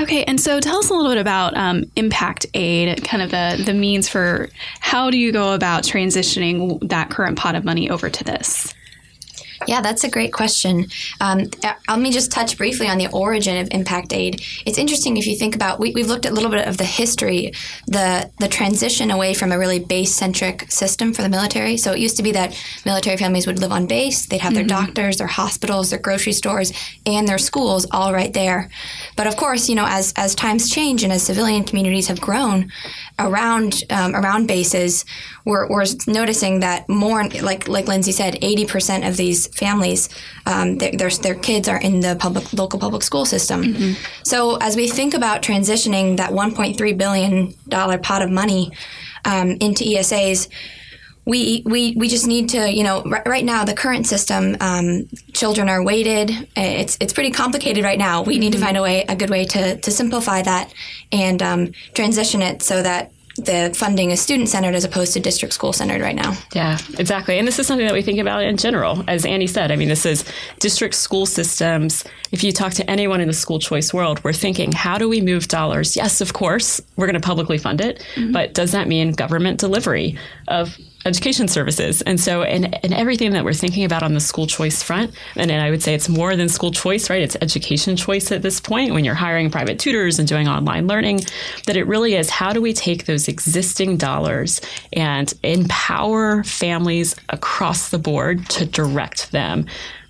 Okay, 0.00 0.24
and 0.24 0.40
so 0.40 0.58
tell 0.58 0.78
us 0.78 0.90
a 0.90 0.94
little 0.94 1.10
bit 1.10 1.20
about 1.20 1.56
um, 1.56 1.84
impact 1.94 2.46
aid, 2.54 3.04
kind 3.04 3.22
of 3.22 3.30
the, 3.30 3.62
the 3.64 3.74
means 3.74 4.08
for 4.08 4.48
how 4.80 5.08
do 5.08 5.16
you 5.16 5.30
go 5.30 5.52
about 5.54 5.84
transitioning 5.84 6.88
that 6.88 7.10
current 7.10 7.38
pot 7.38 7.54
of 7.54 7.64
money 7.64 7.88
over 7.88 8.10
to 8.10 8.24
this? 8.24 8.74
Yeah, 9.66 9.80
that's 9.80 10.04
a 10.04 10.10
great 10.10 10.32
question. 10.32 10.86
Um, 11.20 11.50
uh, 11.62 11.74
let 11.88 12.00
me 12.00 12.10
just 12.10 12.30
touch 12.30 12.56
briefly 12.56 12.88
on 12.88 12.98
the 12.98 13.08
origin 13.08 13.56
of 13.56 13.68
impact 13.70 14.12
aid. 14.12 14.42
It's 14.66 14.78
interesting 14.78 15.16
if 15.16 15.26
you 15.26 15.36
think 15.36 15.54
about 15.54 15.78
we, 15.80 15.92
have 15.96 16.08
looked 16.08 16.26
at 16.26 16.32
a 16.32 16.34
little 16.34 16.50
bit 16.50 16.66
of 16.66 16.76
the 16.76 16.84
history, 16.84 17.52
the 17.86 18.30
the 18.38 18.48
transition 18.48 19.10
away 19.10 19.34
from 19.34 19.52
a 19.52 19.58
really 19.58 19.78
base 19.78 20.14
centric 20.14 20.70
system 20.70 21.12
for 21.12 21.22
the 21.22 21.28
military. 21.28 21.76
So 21.76 21.92
it 21.92 21.98
used 21.98 22.16
to 22.16 22.22
be 22.22 22.32
that 22.32 22.60
military 22.84 23.16
families 23.16 23.46
would 23.46 23.58
live 23.58 23.72
on 23.72 23.86
base, 23.86 24.26
they'd 24.26 24.40
have 24.40 24.52
mm-hmm. 24.52 24.66
their 24.66 24.78
doctors, 24.78 25.18
their 25.18 25.26
hospitals, 25.26 25.90
their 25.90 25.98
grocery 25.98 26.32
stores, 26.32 26.72
and 27.06 27.26
their 27.26 27.38
schools 27.38 27.86
all 27.90 28.12
right 28.12 28.32
there. 28.32 28.70
But 29.16 29.26
of 29.26 29.36
course, 29.36 29.68
you 29.68 29.74
know, 29.74 29.86
as 29.88 30.12
as 30.16 30.34
times 30.34 30.70
change 30.70 31.02
and 31.02 31.12
as 31.12 31.22
civilian 31.22 31.64
communities 31.64 32.08
have 32.08 32.20
grown 32.20 32.70
around 33.18 33.84
um, 33.90 34.14
around 34.14 34.46
bases, 34.46 35.04
we're, 35.44 35.68
we're 35.68 35.84
noticing 36.06 36.60
that 36.60 36.88
more 36.88 37.28
like 37.28 37.68
like 37.68 37.86
Lindsay 37.86 38.12
said, 38.12 38.38
eighty 38.42 38.66
percent 38.66 39.04
of 39.04 39.16
these 39.16 39.46
families, 39.48 40.08
um, 40.46 40.78
their, 40.78 40.92
their, 40.92 41.10
their 41.10 41.34
kids 41.34 41.68
are 41.68 41.80
in 41.80 42.00
the 42.00 42.16
public 42.18 42.52
local 42.52 42.78
public 42.78 43.02
school 43.02 43.24
system. 43.24 43.62
Mm-hmm. 43.62 44.22
So 44.22 44.56
as 44.56 44.76
we 44.76 44.88
think 44.88 45.14
about 45.14 45.42
transitioning 45.42 46.16
that 46.16 46.30
1.3 46.30 46.98
billion 46.98 47.54
dollar 47.68 47.98
pot 47.98 48.22
of 48.22 48.30
money 48.30 48.72
um, 49.24 49.50
into 49.60 49.84
ESAs. 49.84 50.48
We, 51.26 51.62
we, 51.64 51.94
we 51.96 52.08
just 52.08 52.26
need 52.26 52.50
to, 52.50 52.70
you 52.70 52.84
know, 52.84 53.02
r- 53.10 53.22
right 53.24 53.44
now, 53.44 53.64
the 53.64 53.72
current 53.72 54.06
system, 54.06 54.58
um, 54.60 55.08
children 55.32 55.70
are 55.70 55.82
weighted. 55.82 56.30
It's, 56.54 56.98
it's 57.00 57.14
pretty 57.14 57.30
complicated 57.30 57.82
right 57.82 57.98
now. 57.98 58.22
We 58.22 58.34
mm-hmm. 58.34 58.40
need 58.40 58.52
to 58.52 58.58
mm-hmm. 58.58 58.66
find 58.66 58.76
a 58.76 58.82
way, 58.82 59.04
a 59.08 59.16
good 59.16 59.30
way 59.30 59.46
to, 59.46 59.78
to 59.78 59.90
simplify 59.90 60.42
that 60.42 60.74
and 61.12 61.42
um, 61.42 61.72
transition 61.94 62.42
it 62.42 62.62
so 62.62 62.82
that 62.82 63.13
the 63.36 63.74
funding 63.76 64.10
is 64.10 64.20
student 64.20 64.48
centered 64.48 64.74
as 64.74 64.84
opposed 64.84 65.12
to 65.14 65.20
district 65.20 65.54
school 65.54 65.72
centered 65.72 66.00
right 66.00 66.14
now. 66.14 66.34
Yeah, 66.54 66.78
exactly. 66.98 67.38
And 67.38 67.48
this 67.48 67.58
is 67.58 67.66
something 67.66 67.86
that 67.86 67.94
we 67.94 68.02
think 68.02 68.18
about 68.18 68.44
in 68.44 68.56
general. 68.56 69.02
As 69.08 69.26
Annie 69.26 69.46
said, 69.46 69.72
I 69.72 69.76
mean, 69.76 69.88
this 69.88 70.06
is 70.06 70.24
district 70.60 70.94
school 70.94 71.26
systems. 71.26 72.04
If 72.30 72.44
you 72.44 72.52
talk 72.52 72.72
to 72.74 72.88
anyone 72.88 73.20
in 73.20 73.28
the 73.28 73.34
school 73.34 73.58
choice 73.58 73.92
world, 73.92 74.22
we're 74.22 74.32
thinking, 74.32 74.72
how 74.72 74.98
do 74.98 75.08
we 75.08 75.20
move 75.20 75.48
dollars? 75.48 75.96
Yes, 75.96 76.20
of 76.20 76.32
course, 76.32 76.80
we're 76.96 77.06
going 77.06 77.20
to 77.20 77.26
publicly 77.26 77.58
fund 77.58 77.80
it, 77.80 78.06
mm-hmm. 78.14 78.32
but 78.32 78.54
does 78.54 78.72
that 78.72 78.86
mean 78.88 79.12
government 79.12 79.58
delivery 79.58 80.16
of 80.48 80.76
education 81.04 81.48
services. 81.48 82.02
And 82.02 82.20
so, 82.20 82.42
and, 82.42 82.78
in 82.82 82.92
everything 82.92 83.32
that 83.32 83.44
we're 83.44 83.52
thinking 83.52 83.84
about 83.84 84.02
on 84.02 84.14
the 84.14 84.20
school 84.20 84.46
choice 84.46 84.82
front, 84.82 85.14
and, 85.36 85.50
and 85.50 85.62
I 85.62 85.70
would 85.70 85.82
say 85.82 85.94
it's 85.94 86.08
more 86.08 86.36
than 86.36 86.48
school 86.48 86.70
choice, 86.70 87.10
right? 87.10 87.22
It's 87.22 87.36
education 87.40 87.96
choice 87.96 88.32
at 88.32 88.42
this 88.42 88.60
point 88.60 88.92
when 88.92 89.04
you're 89.04 89.14
hiring 89.14 89.50
private 89.50 89.78
tutors 89.78 90.18
and 90.18 90.26
doing 90.26 90.48
online 90.48 90.86
learning, 90.86 91.20
that 91.66 91.76
it 91.76 91.86
really 91.86 92.14
is 92.14 92.30
how 92.30 92.52
do 92.52 92.60
we 92.60 92.72
take 92.72 93.06
those 93.06 93.28
existing 93.28 93.96
dollars 93.96 94.60
and 94.92 95.32
empower 95.42 96.42
families 96.44 97.14
across 97.28 97.90
the 97.90 97.98
board 97.98 98.48
to 98.50 98.66
direct 98.66 99.32
them 99.32 99.66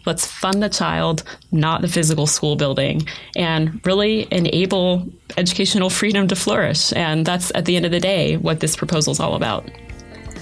Let's 0.07 0.27
fund 0.27 0.63
the 0.63 0.69
child, 0.69 1.23
not 1.51 1.81
the 1.81 1.89
physical 1.89 2.27
school 2.27 2.57
building, 2.57 3.09
and 3.37 3.81
really 3.87 4.29
enable 4.31 5.09
educational 5.37 5.89
freedom 5.89 6.29
to 6.29 6.37
flourish. 6.37 6.93
And 6.93 7.25
that's 7.25 7.51
at 7.55 7.65
the 7.65 7.77
end 7.77 7.87
of 7.87 7.91
the 7.91 8.01
day 8.01 8.37
what 8.37 8.61
this 8.61 8.77
proposal 8.77 9.13
is 9.13 9.21
all 9.21 9.35
about. 9.35 9.69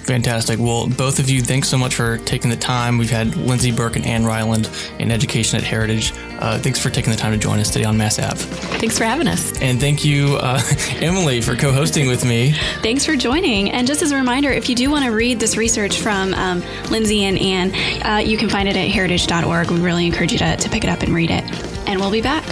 Fantastic. 0.05 0.59
Well, 0.59 0.87
both 0.87 1.19
of 1.19 1.29
you, 1.29 1.41
thanks 1.41 1.69
so 1.69 1.77
much 1.77 1.95
for 1.95 2.17
taking 2.19 2.49
the 2.49 2.57
time. 2.57 2.97
We've 2.97 3.09
had 3.09 3.35
Lindsay 3.37 3.71
Burke 3.71 3.95
and 3.95 4.05
Ann 4.05 4.25
Ryland 4.25 4.69
in 4.99 5.11
Education 5.11 5.57
at 5.57 5.63
Heritage. 5.63 6.11
Uh, 6.39 6.59
thanks 6.59 6.77
for 6.79 6.89
taking 6.89 7.11
the 7.11 7.17
time 7.17 7.31
to 7.31 7.37
join 7.37 7.59
us 7.59 7.69
today 7.69 7.85
on 7.85 7.97
Mass 7.97 8.19
Ave. 8.19 8.37
Thanks 8.79 8.97
for 8.97 9.05
having 9.05 9.27
us. 9.27 9.57
And 9.61 9.79
thank 9.79 10.03
you, 10.03 10.35
uh, 10.41 10.61
Emily, 10.95 11.39
for 11.41 11.55
co 11.55 11.71
hosting 11.71 12.07
with 12.07 12.25
me. 12.25 12.53
Thanks 12.81 13.05
for 13.05 13.15
joining. 13.15 13.71
And 13.71 13.87
just 13.87 14.01
as 14.01 14.11
a 14.11 14.15
reminder, 14.17 14.51
if 14.51 14.67
you 14.67 14.75
do 14.75 14.89
want 14.91 15.05
to 15.05 15.11
read 15.11 15.39
this 15.39 15.55
research 15.55 15.99
from 15.99 16.33
um, 16.33 16.61
Lindsay 16.89 17.23
and 17.23 17.37
Ann, 17.39 18.05
uh, 18.05 18.17
you 18.17 18.37
can 18.37 18.49
find 18.49 18.67
it 18.67 18.75
at 18.75 18.89
heritage.org. 18.89 19.71
We 19.71 19.79
really 19.79 20.05
encourage 20.05 20.33
you 20.33 20.39
to, 20.39 20.57
to 20.57 20.69
pick 20.69 20.83
it 20.83 20.89
up 20.89 21.01
and 21.01 21.13
read 21.13 21.31
it. 21.31 21.43
and 21.87 21.99
we'll 21.99 22.11
be 22.11 22.21
back. 22.21 22.43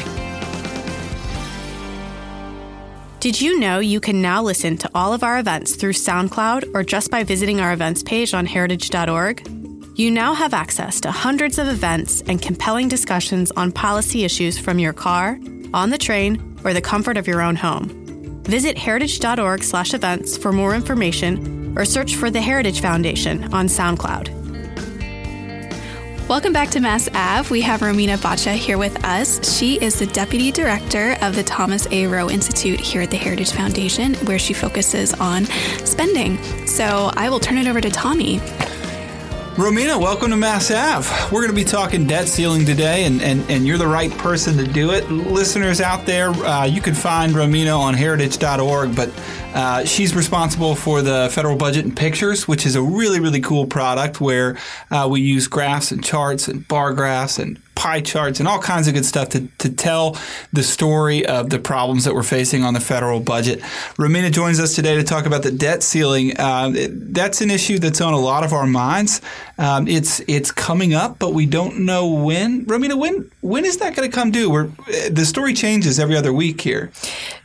Did 3.21 3.39
you 3.39 3.59
know 3.59 3.77
you 3.77 3.99
can 3.99 4.19
now 4.19 4.41
listen 4.41 4.77
to 4.77 4.89
all 4.95 5.13
of 5.13 5.21
our 5.21 5.37
events 5.37 5.75
through 5.75 5.93
SoundCloud 5.93 6.71
or 6.73 6.81
just 6.81 7.11
by 7.11 7.23
visiting 7.23 7.61
our 7.61 7.71
events 7.71 8.01
page 8.01 8.33
on 8.33 8.47
heritage.org? 8.47 9.47
You 9.95 10.09
now 10.09 10.33
have 10.33 10.55
access 10.55 10.99
to 11.01 11.11
hundreds 11.11 11.59
of 11.59 11.67
events 11.67 12.21
and 12.21 12.41
compelling 12.41 12.87
discussions 12.87 13.51
on 13.51 13.71
policy 13.73 14.23
issues 14.23 14.57
from 14.57 14.79
your 14.79 14.91
car, 14.91 15.39
on 15.71 15.91
the 15.91 15.99
train, 15.99 16.57
or 16.63 16.73
the 16.73 16.81
comfort 16.81 17.15
of 17.15 17.27
your 17.27 17.43
own 17.43 17.55
home. 17.55 17.89
Visit 18.45 18.75
heritage.org/events 18.75 20.37
for 20.37 20.51
more 20.51 20.73
information 20.73 21.77
or 21.77 21.85
search 21.85 22.15
for 22.15 22.31
the 22.31 22.41
Heritage 22.41 22.81
Foundation 22.81 23.53
on 23.53 23.67
SoundCloud. 23.67 24.40
Welcome 26.31 26.53
back 26.53 26.69
to 26.69 26.79
Mass 26.79 27.09
Ave. 27.13 27.49
We 27.49 27.59
have 27.59 27.81
Romina 27.81 28.15
Boccia 28.15 28.53
here 28.53 28.77
with 28.77 29.03
us. 29.03 29.53
She 29.53 29.75
is 29.83 29.99
the 29.99 30.05
Deputy 30.05 30.49
Director 30.49 31.17
of 31.21 31.35
the 31.35 31.43
Thomas 31.43 31.89
A. 31.91 32.07
Roe 32.07 32.29
Institute 32.29 32.79
here 32.79 33.01
at 33.01 33.11
the 33.11 33.17
Heritage 33.17 33.51
Foundation, 33.51 34.13
where 34.25 34.39
she 34.39 34.53
focuses 34.53 35.13
on 35.15 35.43
spending. 35.83 36.41
So 36.65 37.11
I 37.17 37.27
will 37.27 37.41
turn 37.41 37.57
it 37.57 37.67
over 37.67 37.81
to 37.81 37.89
Tommy. 37.89 38.39
Romina, 39.61 40.01
welcome 40.01 40.31
to 40.31 40.37
Mass 40.37 40.71
Ave. 40.71 41.07
We're 41.25 41.41
going 41.41 41.51
to 41.51 41.55
be 41.55 41.63
talking 41.63 42.07
debt 42.07 42.27
ceiling 42.27 42.65
today, 42.65 43.03
and, 43.03 43.21
and, 43.21 43.47
and 43.47 43.67
you're 43.67 43.77
the 43.77 43.85
right 43.85 44.09
person 44.17 44.57
to 44.57 44.65
do 44.65 44.89
it. 44.89 45.07
Listeners 45.11 45.79
out 45.79 46.07
there, 46.07 46.29
uh, 46.29 46.65
you 46.65 46.81
can 46.81 46.95
find 46.95 47.33
Romina 47.33 47.77
on 47.77 47.93
heritage.org, 47.93 48.95
but 48.95 49.11
uh, 49.53 49.85
she's 49.85 50.15
responsible 50.15 50.73
for 50.73 51.03
the 51.03 51.29
federal 51.31 51.57
budget 51.57 51.85
and 51.85 51.95
pictures, 51.95 52.47
which 52.47 52.65
is 52.65 52.75
a 52.75 52.81
really, 52.81 53.19
really 53.19 53.39
cool 53.39 53.67
product 53.67 54.19
where 54.19 54.57
uh, 54.89 55.07
we 55.07 55.21
use 55.21 55.47
graphs 55.47 55.91
and 55.91 56.03
charts 56.03 56.47
and 56.47 56.67
bar 56.67 56.91
graphs 56.93 57.37
and 57.37 57.61
pie 57.75 58.01
charts 58.01 58.39
and 58.39 58.47
all 58.47 58.59
kinds 58.59 58.87
of 58.87 58.93
good 58.93 59.05
stuff 59.05 59.29
to, 59.29 59.47
to 59.57 59.67
tell 59.67 60.15
the 60.53 60.61
story 60.61 61.25
of 61.25 61.49
the 61.49 61.57
problems 61.57 62.05
that 62.05 62.13
we're 62.13 62.21
facing 62.21 62.63
on 62.63 62.75
the 62.75 62.79
federal 62.79 63.19
budget. 63.19 63.59
Romina 63.97 64.31
joins 64.31 64.59
us 64.59 64.75
today 64.75 64.95
to 64.95 65.03
talk 65.03 65.25
about 65.25 65.41
the 65.41 65.51
debt 65.51 65.81
ceiling. 65.81 66.37
Uh, 66.37 66.71
that's 66.91 67.41
an 67.41 67.49
issue 67.49 67.79
that's 67.79 67.99
on 67.99 68.13
a 68.13 68.19
lot 68.19 68.43
of 68.43 68.53
our 68.53 68.67
minds. 68.67 69.19
Um, 69.61 69.87
it's 69.87 70.21
it's 70.21 70.51
coming 70.51 70.95
up, 70.95 71.19
but 71.19 71.35
we 71.35 71.45
don't 71.45 71.85
know 71.85 72.07
when. 72.07 72.65
Romina, 72.65 72.97
when 72.97 73.29
when 73.41 73.63
is 73.63 73.77
that 73.77 73.95
going 73.95 74.09
to 74.09 74.13
come 74.13 74.31
due? 74.31 74.49
We're, 74.49 74.69
the 75.11 75.23
story 75.23 75.53
changes 75.53 75.99
every 75.99 76.17
other 76.17 76.33
week 76.33 76.61
here. 76.61 76.91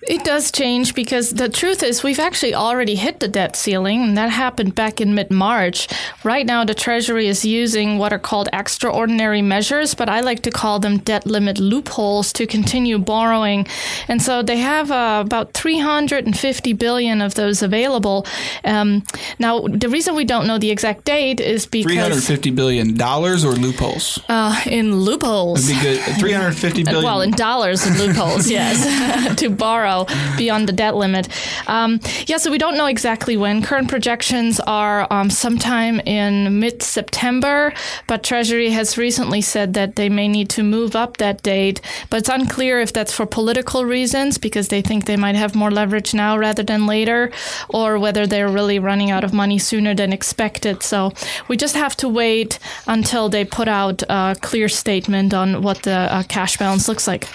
It 0.08 0.24
does 0.24 0.52
change 0.52 0.94
because 0.94 1.30
the 1.30 1.48
truth 1.48 1.82
is 1.82 2.02
we've 2.02 2.20
actually 2.20 2.54
already 2.54 2.94
hit 2.94 3.20
the 3.20 3.28
debt 3.28 3.54
ceiling, 3.54 4.02
and 4.02 4.16
that 4.16 4.30
happened 4.30 4.74
back 4.74 4.98
in 4.98 5.14
mid 5.14 5.30
March. 5.30 5.88
Right 6.24 6.46
now, 6.46 6.64
the 6.64 6.74
Treasury 6.74 7.26
is 7.26 7.44
using 7.44 7.98
what 7.98 8.14
are 8.14 8.18
called 8.18 8.48
extraordinary 8.50 9.42
measures, 9.42 9.94
but 9.94 10.08
I 10.08 10.20
like 10.20 10.42
to 10.44 10.50
call 10.50 10.78
them 10.78 10.98
debt 10.98 11.26
limit 11.26 11.58
loopholes 11.58 12.32
to 12.34 12.46
continue 12.46 12.98
borrowing. 12.98 13.66
And 14.08 14.22
so 14.22 14.42
they 14.42 14.58
have 14.58 14.90
uh, 14.90 15.22
about 15.26 15.52
350 15.52 16.72
billion 16.74 17.20
of 17.20 17.34
those 17.34 17.62
available. 17.62 18.26
Um, 18.64 19.02
now, 19.38 19.66
the 19.66 19.88
reason 19.88 20.14
we 20.14 20.24
don't 20.24 20.46
know 20.46 20.56
the 20.56 20.70
exact 20.70 21.04
date 21.04 21.40
is 21.40 21.66
because 21.66 22.05
350 22.06 22.50
billion 22.50 22.94
dollars 22.94 23.44
or 23.44 23.52
loopholes. 23.52 24.18
Uh, 24.28 24.60
in 24.66 24.96
loopholes. 24.96 25.68
That'd 25.68 25.82
be 25.82 26.04
good. 26.04 26.16
350 26.20 26.84
billion. 26.84 27.04
Well, 27.04 27.20
in 27.20 27.30
dollars 27.32 27.86
in 27.86 27.98
loopholes, 27.98 28.48
yes, 28.50 29.36
to 29.40 29.50
borrow 29.50 30.06
beyond 30.36 30.68
the 30.68 30.72
debt 30.72 30.96
limit. 30.96 31.28
Um, 31.68 32.00
yeah, 32.26 32.36
so 32.36 32.50
we 32.50 32.58
don't 32.58 32.76
know 32.76 32.86
exactly 32.86 33.36
when. 33.36 33.62
Current 33.62 33.88
projections 33.88 34.60
are 34.60 35.06
um, 35.12 35.30
sometime 35.30 36.00
in 36.00 36.60
mid 36.60 36.82
September, 36.82 37.72
but 38.06 38.22
Treasury 38.22 38.70
has 38.70 38.96
recently 38.96 39.40
said 39.40 39.74
that 39.74 39.96
they 39.96 40.08
may 40.08 40.28
need 40.28 40.48
to 40.50 40.62
move 40.62 40.96
up 40.96 41.16
that 41.18 41.42
date. 41.42 41.80
But 42.10 42.18
it's 42.18 42.28
unclear 42.28 42.80
if 42.80 42.92
that's 42.92 43.12
for 43.12 43.26
political 43.26 43.84
reasons 43.84 44.38
because 44.38 44.68
they 44.68 44.82
think 44.82 45.06
they 45.06 45.16
might 45.16 45.34
have 45.34 45.54
more 45.54 45.70
leverage 45.70 46.14
now 46.14 46.38
rather 46.38 46.62
than 46.62 46.86
later, 46.86 47.30
or 47.68 47.98
whether 47.98 48.26
they're 48.26 48.48
really 48.48 48.78
running 48.78 49.10
out 49.10 49.24
of 49.24 49.32
money 49.32 49.58
sooner 49.58 49.94
than 49.94 50.12
expected. 50.12 50.82
So 50.82 51.12
we 51.48 51.56
just 51.56 51.74
to 51.98 52.08
wait 52.08 52.58
until 52.86 53.28
they 53.28 53.44
put 53.44 53.68
out 53.68 54.02
a 54.08 54.36
clear 54.40 54.68
statement 54.68 55.34
on 55.34 55.62
what 55.62 55.82
the 55.82 55.92
uh, 55.92 56.22
cash 56.24 56.56
balance 56.56 56.88
looks 56.88 57.06
like. 57.06 57.28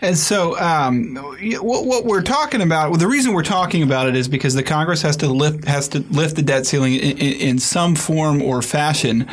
And 0.00 0.16
so, 0.16 0.58
um, 0.58 1.16
what, 1.16 1.86
what, 1.86 2.04
we're 2.04 2.22
talking 2.22 2.60
about, 2.60 2.90
well, 2.90 2.98
the 2.98 3.06
reason 3.06 3.32
we're 3.32 3.42
talking 3.42 3.82
about 3.82 4.08
it 4.08 4.14
is 4.14 4.28
because 4.28 4.54
the 4.54 4.62
Congress 4.62 5.02
has 5.02 5.16
to 5.18 5.28
lift 5.28 5.64
has 5.64 5.88
to 5.88 6.00
lift 6.10 6.36
the 6.36 6.42
debt 6.42 6.66
ceiling 6.66 6.94
in, 6.94 7.18
in, 7.18 7.40
in 7.40 7.58
some 7.58 7.94
form 7.94 8.42
or 8.42 8.62
fashion, 8.62 9.26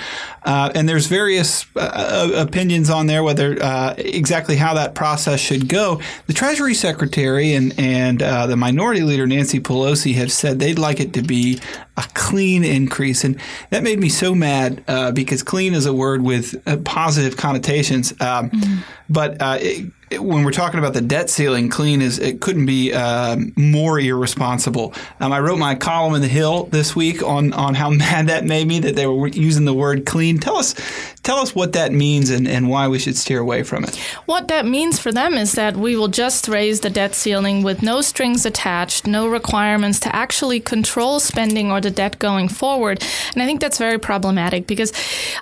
uh, 0.44 0.72
and 0.74 0.88
there's 0.88 1.08
various 1.08 1.66
uh, 1.76 1.80
uh, 1.80 2.42
opinions 2.42 2.90
on 2.90 3.08
there 3.08 3.24
whether 3.24 3.62
uh, 3.62 3.94
exactly 3.98 4.56
how 4.56 4.74
that 4.74 4.96
process 4.96 5.40
should 5.40 5.68
go. 5.68 6.02
The 6.28 6.34
Treasury 6.34 6.74
Secretary 6.74 7.54
and 7.54 7.78
and 7.78 8.24
uh, 8.24 8.48
the 8.48 8.58
Minority 8.58 9.02
Leader 9.02 9.28
Nancy 9.28 9.60
Pelosi 9.60 10.16
have 10.16 10.32
said 10.32 10.60
they'd 10.60 10.80
like 10.80 11.00
it 11.00 11.14
to 11.14 11.22
be 11.22 11.60
a 11.98 12.04
clean 12.14 12.64
increase, 12.64 13.24
and 13.24 13.40
that 13.70 13.84
made 13.84 14.00
me 14.00 14.10
so 14.10 14.34
mad 14.34 14.53
uh, 14.88 15.12
because 15.12 15.44
clean 15.44 15.74
is 15.74 15.86
a 15.86 15.94
word 15.94 16.22
with 16.22 16.84
positive 16.84 17.38
connotations, 17.38 18.12
um, 18.14 18.50
mm-hmm. 18.50 18.78
but 19.10 19.38
it, 19.62 19.92
when 20.20 20.44
we're 20.44 20.52
talking 20.52 20.80
about 20.80 20.94
the 20.94 21.02
debt 21.02 21.30
ceiling, 21.30 21.70
clean 21.70 22.02
is 22.02 22.20
it 22.20 22.42
couldn't 22.42 22.66
be 22.66 22.94
uh, 22.94 23.38
more 23.56 24.00
irresponsible. 24.00 24.94
Um, 25.20 25.32
I 25.32 25.40
wrote 25.40 25.58
my 25.60 25.76
column 25.76 26.16
in 26.16 26.22
the 26.22 26.28
Hill 26.28 26.66
this 26.66 26.96
week 26.96 27.24
on 27.24 27.54
on 27.54 27.76
how 27.76 27.90
mad 28.04 28.28
that 28.28 28.46
made 28.46 28.68
me 28.68 28.80
that 28.82 28.96
they 28.96 29.08
were 29.08 29.28
using 29.28 29.66
the 29.66 29.74
word 29.74 30.06
clean. 30.06 30.40
Tell 30.40 30.58
us 30.58 30.76
Tell 31.24 31.38
us 31.38 31.56
what 31.56 31.72
that 31.72 31.94
means 31.94 32.30
and, 32.30 32.50
and 32.50 32.70
why 32.70 32.90
we 32.90 33.00
should 33.00 33.16
steer 33.16 33.40
away 33.40 33.64
from 33.64 33.86
it. 33.86 33.96
What 34.26 34.50
that 34.50 34.66
means 34.66 35.00
for 35.00 35.10
them 35.10 35.36
is 35.36 35.54
that 35.54 35.78
we 35.78 35.96
will 35.96 36.10
just 36.10 36.50
raise 36.50 36.82
the 36.82 36.90
debt 36.90 37.16
ceiling 37.16 37.64
with 37.64 37.82
no 37.82 38.02
strings 38.02 38.46
attached, 38.46 39.08
no 39.08 39.30
requirements 39.30 40.02
to 40.02 40.14
actually 40.14 40.60
control 40.60 41.22
spending 41.22 41.72
or 41.72 41.80
the 41.80 41.92
debt 41.92 42.20
going 42.20 42.50
forward. 42.50 43.02
And 43.34 43.42
I 43.42 43.46
think 43.46 43.62
that's 43.62 43.78
very 43.78 43.98
problematic 43.98 44.68
because 44.68 44.92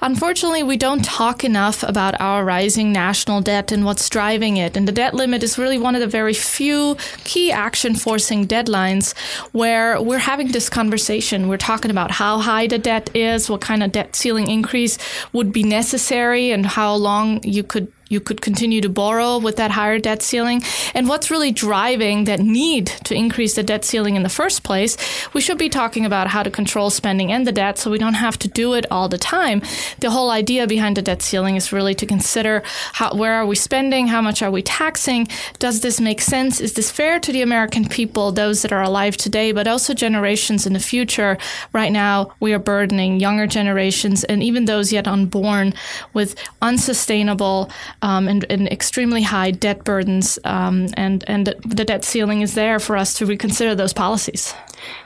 unfortunately 0.04 0.62
we 0.62 0.78
don't 0.78 1.04
talk 1.04 1.44
enough 1.44 1.82
about 1.82 2.20
our 2.22 2.46
rising 2.46 2.92
national 2.92 3.42
debt 3.42 3.72
and 3.72 3.84
what's 3.84 4.08
driving 4.08 4.58
it. 4.58 4.78
And 4.78 4.88
the 4.88 4.92
debt 4.92 5.16
limit 5.16 5.42
is 5.42 5.58
really 5.58 5.80
one 5.80 5.96
of 5.96 6.02
the 6.02 6.08
very 6.08 6.36
few 6.36 6.96
key 7.24 7.52
action 7.52 7.96
forcing 7.96 8.46
deadlines 8.48 9.18
where 9.52 10.00
we're 10.00 10.20
having 10.20 10.52
this 10.52 10.70
conversation. 10.70 11.48
We're 11.48 11.58
talking 11.58 11.90
about 11.90 12.12
how 12.12 12.38
high 12.38 12.68
the 12.68 12.78
debt 12.78 13.10
is, 13.16 13.50
what 13.50 13.62
kind 13.62 13.82
of 13.82 13.92
debt 13.92 14.16
ceiling 14.16 14.48
increase 14.48 15.00
would 15.34 15.52
be 15.52 15.71
necessary 15.72 16.52
and 16.52 16.66
how 16.66 16.94
long 16.94 17.42
you 17.44 17.64
could 17.64 17.92
you 18.12 18.20
could 18.20 18.42
continue 18.42 18.82
to 18.82 18.90
borrow 18.90 19.38
with 19.38 19.56
that 19.56 19.72
higher 19.72 19.98
debt 19.98 20.22
ceiling. 20.22 20.62
And 20.94 21.08
what's 21.08 21.32
really 21.32 21.52
driving 21.52 22.26
that 22.26 22.42
need 22.42 22.88
to 23.06 23.16
increase 23.16 23.56
the 23.56 23.64
debt 23.64 23.86
ceiling 23.86 24.16
in 24.18 24.24
the 24.24 24.30
first 24.30 24.64
place? 24.64 24.98
We 25.34 25.40
should 25.40 25.58
be 25.58 25.70
talking 25.70 26.06
about 26.06 26.28
how 26.28 26.44
to 26.44 26.52
control 26.52 26.90
spending 26.90 27.32
and 27.32 27.48
the 27.48 27.54
debt 27.54 27.78
so 27.78 27.90
we 27.90 27.98
don't 27.98 28.16
have 28.16 28.38
to 28.40 28.50
do 28.50 28.74
it 28.74 28.86
all 28.92 29.08
the 29.08 29.18
time. 29.18 29.62
The 30.02 30.12
whole 30.12 30.30
idea 30.30 30.68
behind 30.68 30.98
the 30.98 31.02
debt 31.02 31.22
ceiling 31.22 31.56
is 31.56 31.72
really 31.72 31.96
to 31.96 32.06
consider 32.06 32.64
how, 32.94 33.16
where 33.16 33.34
are 33.34 33.46
we 33.46 33.56
spending? 33.56 34.08
How 34.08 34.22
much 34.22 34.42
are 34.42 34.52
we 34.52 34.62
taxing? 34.62 35.28
Does 35.60 35.80
this 35.80 36.02
make 36.02 36.20
sense? 36.20 36.60
Is 36.60 36.74
this 36.74 36.92
fair 36.92 37.18
to 37.20 37.32
the 37.32 37.42
American 37.42 37.88
people, 37.88 38.34
those 38.34 38.62
that 38.62 38.74
are 38.74 38.84
alive 38.84 39.16
today, 39.16 39.54
but 39.54 39.68
also 39.68 39.94
generations 39.94 40.68
in 40.68 40.74
the 40.74 40.80
future? 40.80 41.38
Right 41.72 41.92
now, 41.92 42.34
we 42.42 42.54
are 42.54 42.60
burdening 42.60 43.22
younger 43.22 43.48
generations 43.48 44.26
and 44.26 44.44
even 44.44 44.66
those 44.66 44.92
yet 44.92 45.08
unborn 45.08 45.74
with 46.14 46.36
unsustainable 46.62 47.72
um, 48.02 48.28
and, 48.28 48.46
and, 48.50 48.72
extremely 48.72 49.22
high 49.22 49.52
debt 49.52 49.84
burdens, 49.84 50.40
um, 50.44 50.88
and 50.96 51.24
and 51.28 51.54
the 51.66 51.86
debt 51.86 52.04
ceiling 52.04 52.42
is 52.42 52.56
there 52.56 52.80
for 52.80 52.98
us 52.98 53.14
to 53.16 53.26
reconsider 53.26 53.76
those 53.76 53.94
policies. 53.94 54.54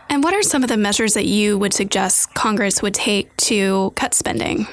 And 0.10 0.24
what 0.24 0.34
are 0.34 0.44
some 0.44 0.64
of 0.64 0.70
the 0.70 0.78
measures 0.78 1.16
that 1.16 1.25
you 1.25 1.58
would 1.58 1.74
suggest 1.74 2.34
Congress 2.36 2.82
would 2.82 2.94
take 2.94 3.36
to 3.38 3.92
cut 3.96 4.14
spending? 4.14 4.68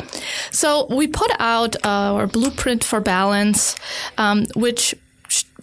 So 0.50 0.86
we 0.94 1.06
put 1.06 1.30
out 1.38 1.74
uh, 1.84 2.14
our 2.14 2.26
blueprint 2.26 2.84
for 2.84 3.00
balance, 3.00 3.74
um, 4.18 4.46
which 4.54 4.94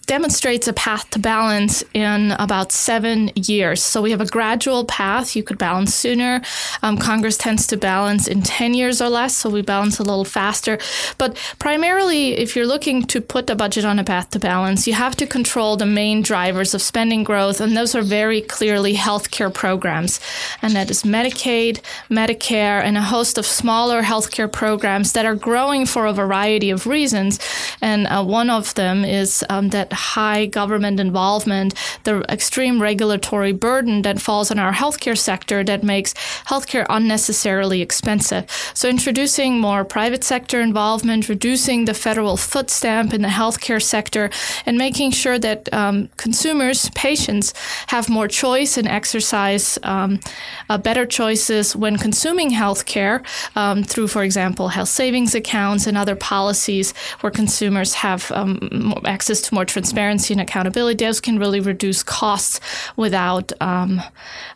demonstrates 0.09 0.67
a 0.67 0.73
path 0.73 1.07
to 1.11 1.19
balance 1.19 1.83
in 1.93 2.31
about 2.39 2.71
seven 2.71 3.29
years. 3.35 3.83
So 3.83 4.01
we 4.01 4.09
have 4.09 4.21
a 4.21 4.25
gradual 4.25 4.83
path. 4.85 5.35
You 5.35 5.43
could 5.43 5.59
balance 5.59 5.93
sooner. 5.93 6.41
Um, 6.81 6.97
Congress 6.97 7.37
tends 7.37 7.67
to 7.67 7.77
balance 7.77 8.27
in 8.27 8.41
10 8.41 8.73
years 8.73 9.03
or 9.03 9.09
less, 9.09 9.35
so 9.35 9.51
we 9.51 9.61
balance 9.61 9.99
a 9.99 10.03
little 10.03 10.25
faster. 10.25 10.79
But 11.19 11.37
primarily, 11.59 12.31
if 12.31 12.55
you're 12.55 12.65
looking 12.65 13.03
to 13.03 13.21
put 13.21 13.45
the 13.45 13.55
budget 13.55 13.85
on 13.85 13.99
a 13.99 14.03
path 14.03 14.31
to 14.31 14.39
balance, 14.39 14.87
you 14.87 14.93
have 14.93 15.15
to 15.17 15.27
control 15.27 15.77
the 15.77 15.85
main 15.85 16.23
drivers 16.23 16.73
of 16.73 16.81
spending 16.81 17.23
growth, 17.23 17.61
and 17.61 17.77
those 17.77 17.93
are 17.93 18.01
very 18.01 18.41
clearly 18.41 18.95
healthcare 18.95 19.53
programs. 19.53 20.19
And 20.63 20.75
that 20.75 20.89
is 20.89 21.03
Medicaid, 21.03 21.81
Medicare, 22.09 22.81
and 22.81 22.97
a 22.97 23.03
host 23.03 23.37
of 23.37 23.45
smaller 23.45 24.01
healthcare 24.01 24.51
programs 24.51 25.13
that 25.13 25.27
are 25.27 25.35
growing 25.35 25.85
for 25.85 26.07
a 26.07 26.13
variety 26.13 26.71
of 26.71 26.87
reasons. 26.87 27.37
And 27.79 28.07
uh, 28.07 28.23
one 28.23 28.49
of 28.49 28.73
them 28.73 29.05
is 29.05 29.45
um, 29.51 29.69
that 29.69 29.98
high 29.99 30.45
government 30.45 30.99
involvement, 30.99 31.73
the 32.03 32.15
extreme 32.29 32.81
regulatory 32.81 33.51
burden 33.51 34.01
that 34.03 34.21
falls 34.21 34.51
on 34.51 34.59
our 34.59 34.73
healthcare 34.73 35.17
sector 35.17 35.63
that 35.63 35.83
makes 35.83 36.13
healthcare 36.47 36.85
unnecessarily 36.89 37.81
expensive. 37.81 38.43
So 38.73 38.87
introducing 38.89 39.59
more 39.59 39.83
private 39.83 40.23
sector 40.23 40.61
involvement, 40.61 41.29
reducing 41.29 41.85
the 41.85 41.93
federal 41.93 42.37
foot 42.37 42.69
stamp 42.69 43.13
in 43.13 43.21
the 43.21 43.33
healthcare 43.41 43.81
sector, 43.81 44.29
and 44.65 44.77
making 44.77 45.11
sure 45.11 45.37
that 45.39 45.71
um, 45.73 46.09
consumers, 46.17 46.89
patients, 46.95 47.53
have 47.87 48.09
more 48.09 48.27
choice 48.27 48.77
and 48.77 48.87
exercise 48.87 49.77
um, 49.83 50.19
uh, 50.69 50.77
better 50.77 51.05
choices 51.05 51.75
when 51.75 51.97
consuming 51.97 52.49
healthcare 52.51 53.23
um, 53.55 53.83
through, 53.83 54.07
for 54.07 54.23
example, 54.23 54.69
health 54.69 54.89
savings 54.89 55.35
accounts 55.35 55.87
and 55.87 55.97
other 55.97 56.15
policies 56.15 56.93
where 57.19 57.31
consumers 57.31 57.93
have 57.93 58.31
um, 58.31 58.93
access 59.05 59.41
to 59.41 59.53
more 59.53 59.65
transparency 59.89 60.33
and 60.33 60.41
accountability. 60.41 61.03
Those 61.03 61.19
can 61.19 61.39
really 61.39 61.59
reduce 61.59 62.03
costs 62.03 62.59
without 62.95 63.51
um, 63.59 64.01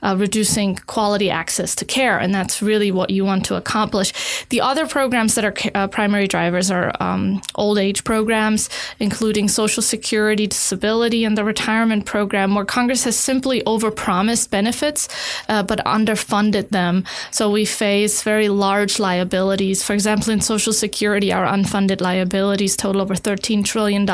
uh, 0.03 0.15
reducing 0.17 0.75
quality 0.75 1.31
access 1.31 1.73
to 1.75 1.85
care, 1.85 2.19
and 2.19 2.33
that's 2.35 2.61
really 2.61 2.91
what 2.91 3.09
you 3.09 3.25
want 3.25 3.45
to 3.45 3.55
accomplish. 3.55 4.13
The 4.49 4.61
other 4.61 4.85
programs 4.87 5.33
that 5.35 5.45
are 5.45 5.55
uh, 5.73 5.87
primary 5.87 6.27
drivers 6.27 6.69
are 6.69 6.91
um, 6.99 7.41
old 7.55 7.79
age 7.79 8.03
programs, 8.03 8.69
including 8.99 9.47
Social 9.47 9.81
Security, 9.81 10.45
disability, 10.45 11.25
and 11.25 11.35
the 11.35 11.43
retirement 11.43 12.05
program, 12.05 12.53
where 12.53 12.65
Congress 12.65 13.03
has 13.05 13.17
simply 13.17 13.63
overpromised 13.63 14.51
benefits 14.51 15.07
uh, 15.49 15.63
but 15.63 15.79
underfunded 15.85 16.69
them. 16.69 17.03
So 17.31 17.49
we 17.49 17.65
face 17.65 18.21
very 18.21 18.49
large 18.49 18.99
liabilities. 18.99 19.83
For 19.83 19.93
example, 19.93 20.31
in 20.31 20.41
Social 20.41 20.73
Security, 20.73 21.33
our 21.33 21.47
unfunded 21.47 22.01
liabilities 22.01 22.77
total 22.77 23.01
over 23.01 23.15
$13 23.15 23.65
trillion. 23.65 24.05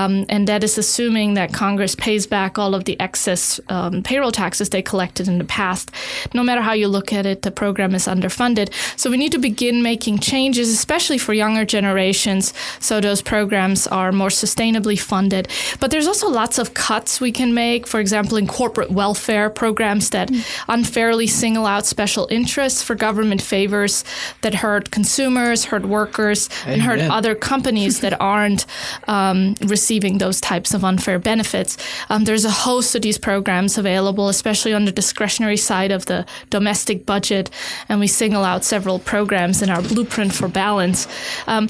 Um, 0.00 0.24
and 0.28 0.46
that 0.48 0.64
is 0.64 0.78
assuming 0.78 1.34
that 1.34 1.52
Congress 1.52 1.94
pays 1.94 2.26
back 2.26 2.58
all 2.58 2.74
of 2.74 2.84
the 2.84 2.98
excess 3.00 3.60
um, 3.68 4.02
payroll 4.02 4.32
taxes 4.32 4.70
they 4.70 4.82
collected 4.82 5.28
in 5.28 5.38
the 5.38 5.44
past. 5.44 5.90
No 6.34 6.42
matter 6.42 6.62
how 6.62 6.72
you 6.72 6.88
look 6.88 7.12
at 7.12 7.26
it, 7.26 7.42
the 7.42 7.50
program 7.50 7.94
is 7.94 8.06
underfunded. 8.06 8.72
So 8.98 9.10
we 9.10 9.16
need 9.16 9.32
to 9.32 9.38
begin 9.38 9.82
making 9.82 10.18
changes, 10.20 10.70
especially 10.70 11.18
for 11.18 11.32
younger 11.34 11.64
generations, 11.64 12.54
so 12.78 13.00
those 13.00 13.22
programs 13.22 13.86
are 13.86 14.12
more 14.12 14.28
sustainably 14.28 14.98
funded. 14.98 15.48
But 15.80 15.90
there's 15.90 16.06
also 16.06 16.28
lots 16.28 16.58
of 16.58 16.74
cuts 16.74 17.20
we 17.20 17.32
can 17.32 17.52
make, 17.54 17.86
for 17.86 18.00
example, 18.00 18.36
in 18.36 18.46
corporate 18.46 18.90
welfare 18.90 19.50
programs 19.50 20.10
that 20.10 20.30
unfairly 20.68 21.26
single 21.26 21.66
out 21.66 21.86
special 21.86 22.26
interests 22.30 22.82
for 22.82 22.94
government 22.94 23.42
favors 23.42 24.04
that 24.42 24.54
hurt 24.54 24.90
consumers, 24.90 25.64
hurt 25.66 25.84
workers, 25.84 26.48
Amen. 26.62 26.72
and 26.72 26.82
hurt 26.82 27.00
other 27.00 27.34
companies 27.34 28.00
that 28.00 28.18
aren't 28.30 28.66
um, 29.08 29.54
receiving 29.66 29.89
those 29.98 30.40
types 30.40 30.72
of 30.72 30.84
unfair 30.84 31.18
benefits. 31.18 31.76
Um, 32.08 32.24
there's 32.24 32.44
a 32.44 32.50
host 32.50 32.94
of 32.94 33.02
these 33.02 33.18
programs 33.18 33.76
available, 33.76 34.28
especially 34.28 34.72
on 34.72 34.84
the 34.84 34.92
discretionary 34.92 35.56
side 35.56 35.90
of 35.90 36.06
the 36.06 36.24
domestic 36.48 37.04
budget, 37.04 37.50
and 37.88 37.98
we 37.98 38.06
single 38.06 38.44
out 38.44 38.64
several 38.64 38.98
programs 38.98 39.62
in 39.62 39.70
our 39.70 39.82
blueprint 39.82 40.32
for 40.32 40.48
balance. 40.48 41.08
Um, 41.46 41.68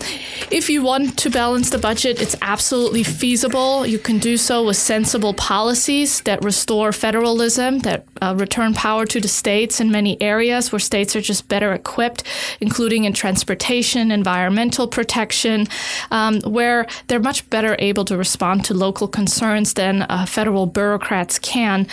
if 0.50 0.68
you 0.68 0.82
want 0.82 1.18
to 1.18 1.30
balance 1.30 1.70
the 1.70 1.78
budget, 1.78 2.20
it's 2.20 2.36
absolutely 2.42 3.04
feasible. 3.04 3.86
You 3.86 3.98
can 3.98 4.18
do 4.18 4.36
so 4.36 4.66
with 4.66 4.76
sensible 4.76 5.32
policies 5.34 6.20
that 6.22 6.44
restore 6.44 6.92
federalism, 6.92 7.78
that 7.80 8.04
uh, 8.20 8.34
return 8.36 8.74
power 8.74 9.06
to 9.06 9.20
the 9.20 9.28
states 9.28 9.80
in 9.80 9.90
many 9.90 10.20
areas 10.20 10.72
where 10.72 10.78
states 10.78 11.16
are 11.16 11.20
just 11.20 11.48
better 11.48 11.72
equipped, 11.72 12.22
including 12.60 13.04
in 13.04 13.12
transportation, 13.12 14.10
environmental 14.10 14.86
protection, 14.86 15.66
um, 16.10 16.40
where 16.42 16.86
they're 17.06 17.20
much 17.20 17.48
better 17.50 17.76
able 17.78 17.99
to 18.06 18.16
respond 18.16 18.64
to 18.66 18.74
local 18.74 19.08
concerns 19.08 19.74
than 19.74 20.02
uh, 20.02 20.26
federal 20.26 20.66
bureaucrats 20.66 21.38
can. 21.38 21.86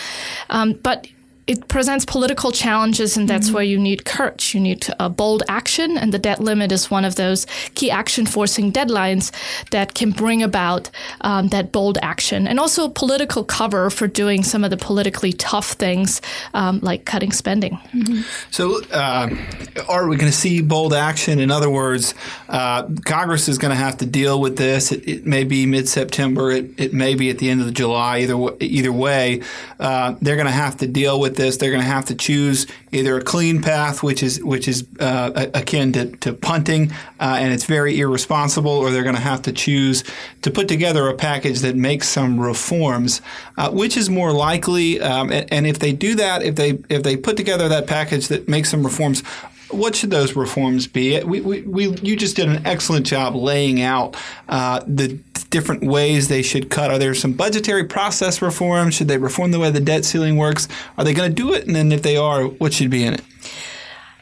Um, 0.50 0.72
but 0.82 1.06
it 1.48 1.66
presents 1.66 2.04
political 2.04 2.52
challenges, 2.52 3.16
and 3.16 3.26
that's 3.26 3.46
mm-hmm. 3.46 3.54
where 3.54 3.64
you 3.64 3.78
need 3.78 4.04
courage. 4.04 4.54
You 4.54 4.60
need 4.60 4.86
a 5.00 5.08
bold 5.08 5.42
action, 5.48 5.96
and 5.96 6.12
the 6.12 6.18
debt 6.18 6.40
limit 6.40 6.70
is 6.70 6.90
one 6.90 7.06
of 7.06 7.14
those 7.14 7.46
key 7.74 7.90
action 7.90 8.26
forcing 8.26 8.70
deadlines 8.70 9.32
that 9.70 9.94
can 9.94 10.10
bring 10.10 10.42
about 10.42 10.90
um, 11.22 11.48
that 11.48 11.72
bold 11.72 11.96
action, 12.02 12.46
and 12.46 12.60
also 12.60 12.90
political 12.90 13.42
cover 13.42 13.88
for 13.88 14.06
doing 14.06 14.42
some 14.42 14.62
of 14.62 14.68
the 14.68 14.76
politically 14.76 15.32
tough 15.32 15.72
things 15.72 16.20
um, 16.52 16.80
like 16.82 17.06
cutting 17.06 17.32
spending. 17.32 17.78
Mm-hmm. 17.94 18.20
So, 18.50 18.82
uh, 18.92 19.30
are 19.88 20.06
we 20.06 20.16
going 20.16 20.30
to 20.30 20.36
see 20.36 20.60
bold 20.60 20.92
action? 20.92 21.38
In 21.38 21.50
other 21.50 21.70
words, 21.70 22.14
uh, 22.50 22.86
Congress 23.06 23.48
is 23.48 23.56
going 23.56 23.70
to 23.70 23.82
have 23.82 23.96
to 23.98 24.06
deal 24.06 24.38
with 24.38 24.58
this. 24.58 24.92
It, 24.92 25.08
it 25.08 25.26
may 25.26 25.44
be 25.44 25.64
mid 25.64 25.88
September. 25.88 26.50
It, 26.50 26.78
it, 26.78 26.92
may 26.98 27.14
be 27.14 27.30
at 27.30 27.38
the 27.38 27.48
end 27.48 27.62
of 27.62 27.72
July. 27.72 28.18
Either 28.18 28.36
either 28.60 28.92
way, 28.92 29.40
uh, 29.80 30.14
they're 30.20 30.36
going 30.36 30.46
to 30.46 30.52
have 30.52 30.76
to 30.78 30.86
deal 30.86 31.18
with 31.18 31.37
this, 31.38 31.56
they're 31.56 31.70
going 31.70 31.82
to 31.82 31.88
have 31.88 32.04
to 32.06 32.14
choose 32.14 32.66
either 32.92 33.16
a 33.16 33.22
clean 33.22 33.62
path, 33.62 34.02
which 34.02 34.22
is 34.22 34.44
which 34.44 34.68
is 34.68 34.86
uh, 35.00 35.46
akin 35.54 35.94
to, 35.94 36.14
to 36.18 36.34
punting, 36.34 36.92
uh, 37.18 37.38
and 37.40 37.54
it's 37.54 37.64
very 37.64 37.98
irresponsible, 37.98 38.70
or 38.70 38.90
they're 38.90 39.02
going 39.02 39.14
to 39.14 39.20
have 39.22 39.40
to 39.42 39.52
choose 39.52 40.04
to 40.42 40.50
put 40.50 40.68
together 40.68 41.08
a 41.08 41.14
package 41.14 41.60
that 41.60 41.74
makes 41.74 42.06
some 42.06 42.38
reforms. 42.38 43.22
Uh, 43.56 43.70
which 43.70 43.96
is 43.96 44.10
more 44.10 44.32
likely? 44.32 45.00
Um, 45.00 45.32
and, 45.32 45.50
and 45.50 45.66
if 45.66 45.78
they 45.78 45.92
do 45.94 46.14
that, 46.16 46.42
if 46.42 46.56
they 46.56 46.78
if 46.90 47.02
they 47.02 47.16
put 47.16 47.38
together 47.38 47.68
that 47.70 47.86
package 47.86 48.28
that 48.28 48.48
makes 48.48 48.68
some 48.68 48.84
reforms, 48.84 49.22
what 49.70 49.94
should 49.94 50.10
those 50.10 50.34
reforms 50.34 50.86
be? 50.86 51.22
We, 51.22 51.40
we, 51.40 51.62
we, 51.62 51.88
you 51.98 52.16
just 52.16 52.36
did 52.36 52.48
an 52.48 52.66
excellent 52.66 53.06
job 53.06 53.34
laying 53.34 53.82
out 53.82 54.16
uh, 54.48 54.80
the 54.86 55.18
different 55.50 55.82
ways 55.82 56.28
they 56.28 56.42
should 56.42 56.70
cut? 56.70 56.90
Are 56.90 56.98
there 56.98 57.14
some 57.14 57.32
budgetary 57.32 57.84
process 57.84 58.42
reforms? 58.42 58.94
Should 58.94 59.08
they 59.08 59.18
reform 59.18 59.50
the 59.50 59.58
way 59.58 59.70
the 59.70 59.80
debt 59.80 60.04
ceiling 60.04 60.36
works? 60.36 60.68
Are 60.96 61.04
they 61.04 61.14
going 61.14 61.30
to 61.30 61.34
do 61.34 61.52
it? 61.52 61.66
And 61.66 61.74
then 61.74 61.92
if 61.92 62.02
they 62.02 62.16
are, 62.16 62.44
what 62.44 62.72
should 62.72 62.90
be 62.90 63.04
in 63.04 63.14
it? 63.14 63.22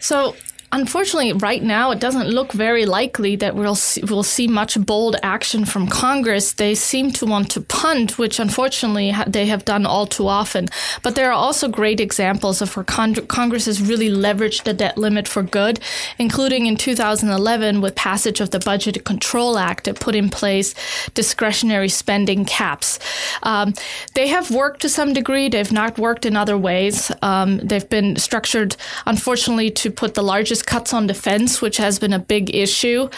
So 0.01 0.37
Unfortunately, 0.77 1.33
right 1.33 1.63
now, 1.63 1.91
it 1.91 2.01
doesn't 2.01 2.29
look 2.29 2.53
very 2.53 2.85
likely 2.85 3.35
that 3.37 3.57
we'll 3.57 3.75
see, 3.75 4.03
we'll 4.03 4.23
see 4.23 4.47
much 4.47 4.79
bold 4.79 5.17
action 5.23 5.65
from 5.65 5.87
Congress. 5.87 6.53
They 6.53 6.75
seem 6.75 7.13
to 7.13 7.25
want 7.25 7.51
to 7.53 7.63
punt, 7.63 8.19
which 8.19 8.39
unfortunately 8.39 9.15
they 9.27 9.47
have 9.47 9.65
done 9.65 9.87
all 9.87 10.07
too 10.07 10.29
often. 10.29 10.69
But 11.03 11.15
there 11.15 11.31
are 11.31 11.33
also 11.33 11.69
great 11.69 11.99
examples 11.99 12.61
of 12.61 12.77
where 12.77 12.85
Con- 12.85 13.15
Congress 13.27 13.65
has 13.65 13.81
really 13.81 14.11
leveraged 14.11 14.65
the 14.65 14.75
debt 14.75 14.99
limit 14.99 15.27
for 15.27 15.43
good, 15.43 15.81
including 16.19 16.67
in 16.67 16.77
2011 16.77 17.81
with 17.81 17.95
passage 17.95 18.43
of 18.43 18.51
the 18.51 18.59
Budget 18.59 19.03
Control 19.07 19.57
Act 19.57 19.85
that 19.85 19.99
put 19.99 20.15
in 20.15 20.29
place 20.29 20.75
discretionary 21.15 21.89
spending 21.89 22.45
caps. 22.45 22.99
Um, 23.43 23.73
they 24.15 24.29
have 24.29 24.51
worked 24.51 24.83
to 24.83 24.91
some 24.91 25.15
degree. 25.15 25.49
They've 25.49 25.73
not 25.73 25.99
worked 25.99 26.27
in 26.27 26.37
other 26.37 26.59
ways. 26.59 27.11
Um, 27.23 27.61
they've 27.65 27.89
been 27.89 28.17
structured, 28.17 28.77
unfortunately, 29.07 29.71
to 29.71 29.91
put 29.91 30.13
the 30.13 30.23
largest 30.23 30.66
cuts 30.67 30.93
on 30.93 31.07
defense, 31.07 31.63
which 31.63 31.77
has 31.79 31.99
been 31.99 32.13
a 32.13 32.19
big 32.19 32.55
issue. 32.55 33.09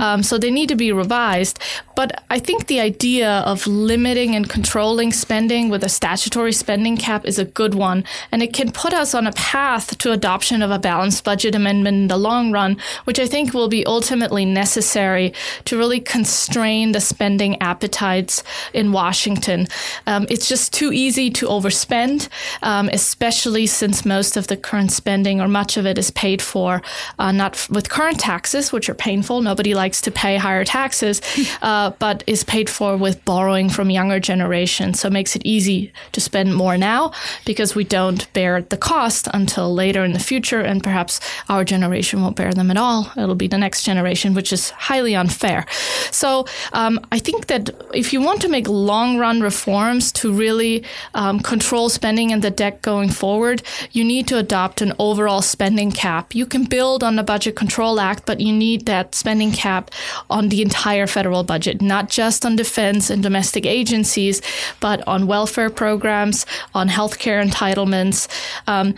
Um, 0.00 0.22
so 0.22 0.38
they 0.38 0.50
need 0.50 0.68
to 0.68 0.76
be 0.76 0.92
revised. 0.92 1.58
But 1.96 2.22
I 2.30 2.38
think 2.38 2.66
the 2.66 2.78
idea 2.78 3.40
of 3.40 3.66
limiting 3.66 4.36
and 4.36 4.48
controlling 4.48 5.12
spending 5.12 5.68
with 5.68 5.82
a 5.82 5.88
statutory 5.88 6.52
spending 6.52 6.96
cap 6.96 7.26
is 7.26 7.38
a 7.38 7.44
good 7.44 7.74
one. 7.74 8.04
And 8.30 8.42
it 8.42 8.52
can 8.52 8.70
put 8.70 8.94
us 8.94 9.14
on 9.14 9.26
a 9.26 9.32
path 9.32 9.98
to 9.98 10.12
adoption 10.12 10.62
of 10.62 10.70
a 10.70 10.78
balanced 10.78 11.24
budget 11.24 11.54
amendment 11.54 11.96
in 11.96 12.08
the 12.08 12.16
long 12.16 12.52
run, 12.52 12.76
which 13.04 13.18
I 13.18 13.26
think 13.26 13.52
will 13.52 13.68
be 13.68 13.84
ultimately 13.84 14.44
necessary 14.44 15.32
to 15.64 15.76
really 15.76 15.98
constrain 15.98 16.92
the 16.92 17.00
spending 17.00 17.60
appetites 17.60 18.44
in 18.72 18.92
Washington. 18.92 19.66
Um, 20.06 20.26
it's 20.30 20.48
just 20.48 20.72
too 20.72 20.92
easy 20.92 21.30
to 21.30 21.46
overspend, 21.46 22.28
um, 22.62 22.88
especially 22.92 23.66
since 23.66 24.04
most 24.04 24.36
of 24.36 24.46
the 24.46 24.56
current 24.56 24.92
spending 24.92 25.40
or 25.40 25.48
much 25.48 25.76
of 25.76 25.86
it 25.86 25.98
is 25.98 26.10
paid 26.12 26.40
for 26.40 26.80
uh, 27.18 27.32
not 27.32 27.66
with 27.70 27.88
current 27.88 28.18
taxes, 28.20 28.72
which 28.72 28.88
are 28.88 28.94
painful. 28.94 29.40
Nobody 29.40 29.74
likes 29.74 30.00
to 30.02 30.10
pay 30.10 30.36
higher 30.36 30.64
taxes, 30.64 31.20
uh, 31.62 31.90
but 31.98 32.24
is 32.26 32.44
paid 32.44 32.70
for 32.70 32.96
with 32.96 33.24
borrowing 33.24 33.68
from 33.68 33.90
younger 33.90 34.20
generations. 34.20 35.00
So 35.00 35.08
it 35.08 35.12
makes 35.12 35.36
it 35.36 35.42
easy 35.44 35.92
to 36.12 36.20
spend 36.20 36.54
more 36.54 36.76
now 36.78 37.12
because 37.44 37.74
we 37.74 37.84
don't 37.84 38.32
bear 38.32 38.62
the 38.62 38.76
cost 38.76 39.28
until 39.32 39.74
later 39.74 40.04
in 40.04 40.12
the 40.12 40.18
future, 40.18 40.60
and 40.60 40.82
perhaps 40.82 41.20
our 41.48 41.64
generation 41.64 42.22
won't 42.22 42.36
bear 42.36 42.52
them 42.52 42.70
at 42.70 42.76
all. 42.76 43.10
It'll 43.16 43.34
be 43.34 43.48
the 43.48 43.58
next 43.58 43.82
generation, 43.82 44.34
which 44.34 44.52
is 44.52 44.70
highly 44.70 45.14
unfair. 45.14 45.66
So 46.10 46.46
um, 46.72 47.00
I 47.12 47.18
think 47.18 47.46
that 47.46 47.70
if 47.94 48.12
you 48.12 48.20
want 48.20 48.40
to 48.42 48.48
make 48.48 48.68
long 48.68 49.18
run 49.18 49.40
reforms 49.40 50.12
to 50.12 50.32
really 50.32 50.84
um, 51.14 51.40
control 51.40 51.88
spending 51.88 52.32
and 52.32 52.42
the 52.42 52.50
debt 52.50 52.82
going 52.82 53.10
forward, 53.10 53.62
you 53.92 54.04
need 54.04 54.28
to 54.28 54.38
adopt 54.38 54.80
an 54.80 54.92
overall 54.98 55.42
spending 55.42 55.90
cap. 55.90 56.34
You 56.34 56.46
can 56.46 56.64
build 56.64 56.77
on 56.78 57.16
the 57.16 57.22
Budget 57.22 57.56
Control 57.56 58.00
Act, 58.00 58.24
but 58.24 58.40
you 58.40 58.52
need 58.52 58.86
that 58.86 59.14
spending 59.14 59.52
cap 59.52 59.90
on 60.30 60.48
the 60.48 60.62
entire 60.62 61.06
federal 61.06 61.42
budget, 61.42 61.82
not 61.82 62.08
just 62.08 62.46
on 62.46 62.56
defense 62.56 63.10
and 63.10 63.22
domestic 63.22 63.66
agencies, 63.66 64.40
but 64.80 65.06
on 65.08 65.26
welfare 65.26 65.70
programs, 65.70 66.46
on 66.74 66.88
healthcare 66.88 67.44
entitlements. 67.44 68.28
Um, 68.66 68.94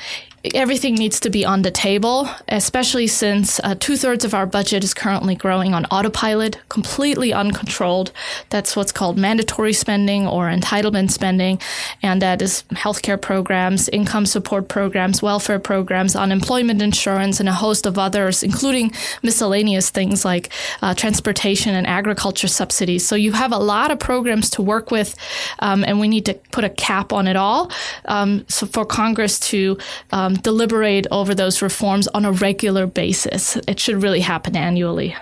everything 0.55 0.94
needs 0.94 1.20
to 1.20 1.31
be 1.31 1.44
on 1.44 1.62
the 1.62 1.70
table, 1.70 2.29
especially 2.48 3.07
since 3.07 3.61
uh, 3.61 3.74
two 3.79 3.96
thirds 3.96 4.24
of 4.24 4.33
our 4.33 4.46
budget 4.46 4.83
is 4.83 4.94
currently 4.94 5.35
growing 5.35 5.74
on 5.74 5.85
autopilot, 5.87 6.59
completely 6.68 7.33
uncontrolled. 7.33 8.11
That's 8.48 8.74
what's 8.74 8.92
called 8.92 9.18
mandatory 9.18 9.74
spending 9.74 10.26
or 10.26 10.48
entitlement 10.48 11.11
spending, 11.11 11.61
and 12.03 12.22
that 12.22 12.40
is 12.40 12.64
healthcare 12.70 13.20
programs, 13.20 13.88
income 13.90 14.24
support 14.24 14.68
programs, 14.68 15.22
welfare 15.22 15.59
programs, 15.59 16.16
unemployment 16.16 16.81
insurance, 16.81 17.38
and 17.38 17.48
a 17.48 17.53
host 17.53 17.85
of 17.85 17.98
others, 17.98 18.42
including 18.42 18.92
miscellaneous 19.22 19.90
things 19.90 20.24
like 20.24 20.50
uh, 20.81 20.94
transportation 20.94 21.74
and 21.74 21.87
agriculture 21.87 22.48
subsidies. 22.48 23.07
So 23.07 23.14
you 23.14 23.33
have 23.33 23.53
a 23.53 23.59
lot 23.59 23.90
of 23.90 23.98
programs 23.98 24.48
to 24.50 24.62
work 24.62 24.90
with, 24.90 25.14
um, 25.59 25.85
and 25.85 26.00
we 26.00 26.09
need 26.09 26.24
to 26.26 26.35
put 26.50 26.64
a 26.64 26.70
cap 26.70 27.12
on 27.12 27.29
it 27.29 27.37
all. 27.37 27.70
Um, 28.07 28.46
so 28.48 28.66
for 28.66 28.87
Congress 28.87 29.38
to 29.40 29.76
um, 30.12 30.29
deliberate 30.34 31.06
over 31.10 31.34
those 31.34 31.62
reforms 31.62 32.08
on 32.08 32.24
a 32.24 32.32
regular 32.32 32.86
basis. 32.86 33.56
It 33.68 33.80
should 33.80 34.02
really 34.02 34.20
happen 34.20 34.56
annually. 34.56 35.16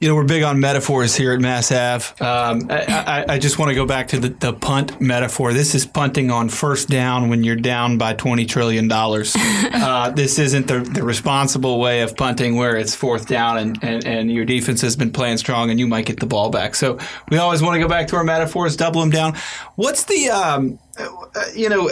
You 0.00 0.06
know, 0.06 0.14
we're 0.14 0.22
big 0.22 0.44
on 0.44 0.60
metaphors 0.60 1.16
here 1.16 1.32
at 1.32 1.40
Mass 1.40 1.72
Ave. 1.72 2.24
Um, 2.24 2.68
I, 2.70 3.24
I, 3.28 3.34
I, 3.34 3.38
just 3.40 3.58
want 3.58 3.70
to 3.70 3.74
go 3.74 3.84
back 3.84 4.06
to 4.08 4.20
the, 4.20 4.28
the, 4.28 4.52
punt 4.52 5.00
metaphor. 5.00 5.52
This 5.52 5.74
is 5.74 5.86
punting 5.86 6.30
on 6.30 6.48
first 6.50 6.88
down 6.88 7.28
when 7.28 7.42
you're 7.42 7.56
down 7.56 7.98
by 7.98 8.14
$20 8.14 8.46
trillion. 8.46 8.88
uh, 8.92 10.10
this 10.10 10.38
isn't 10.38 10.68
the, 10.68 10.78
the, 10.78 11.02
responsible 11.02 11.80
way 11.80 12.02
of 12.02 12.16
punting 12.16 12.54
where 12.54 12.76
it's 12.76 12.94
fourth 12.94 13.26
down 13.26 13.58
and, 13.58 13.82
and, 13.82 14.06
and 14.06 14.30
your 14.30 14.44
defense 14.44 14.80
has 14.82 14.94
been 14.94 15.10
playing 15.10 15.38
strong 15.38 15.68
and 15.68 15.80
you 15.80 15.88
might 15.88 16.06
get 16.06 16.20
the 16.20 16.26
ball 16.26 16.48
back. 16.48 16.76
So 16.76 17.00
we 17.28 17.38
always 17.38 17.60
want 17.60 17.74
to 17.74 17.80
go 17.80 17.88
back 17.88 18.06
to 18.08 18.16
our 18.16 18.24
metaphors, 18.24 18.76
double 18.76 19.00
them 19.00 19.10
down. 19.10 19.36
What's 19.74 20.04
the, 20.04 20.30
um, 20.30 20.78
uh, 20.96 21.08
you 21.56 21.68
know, 21.68 21.90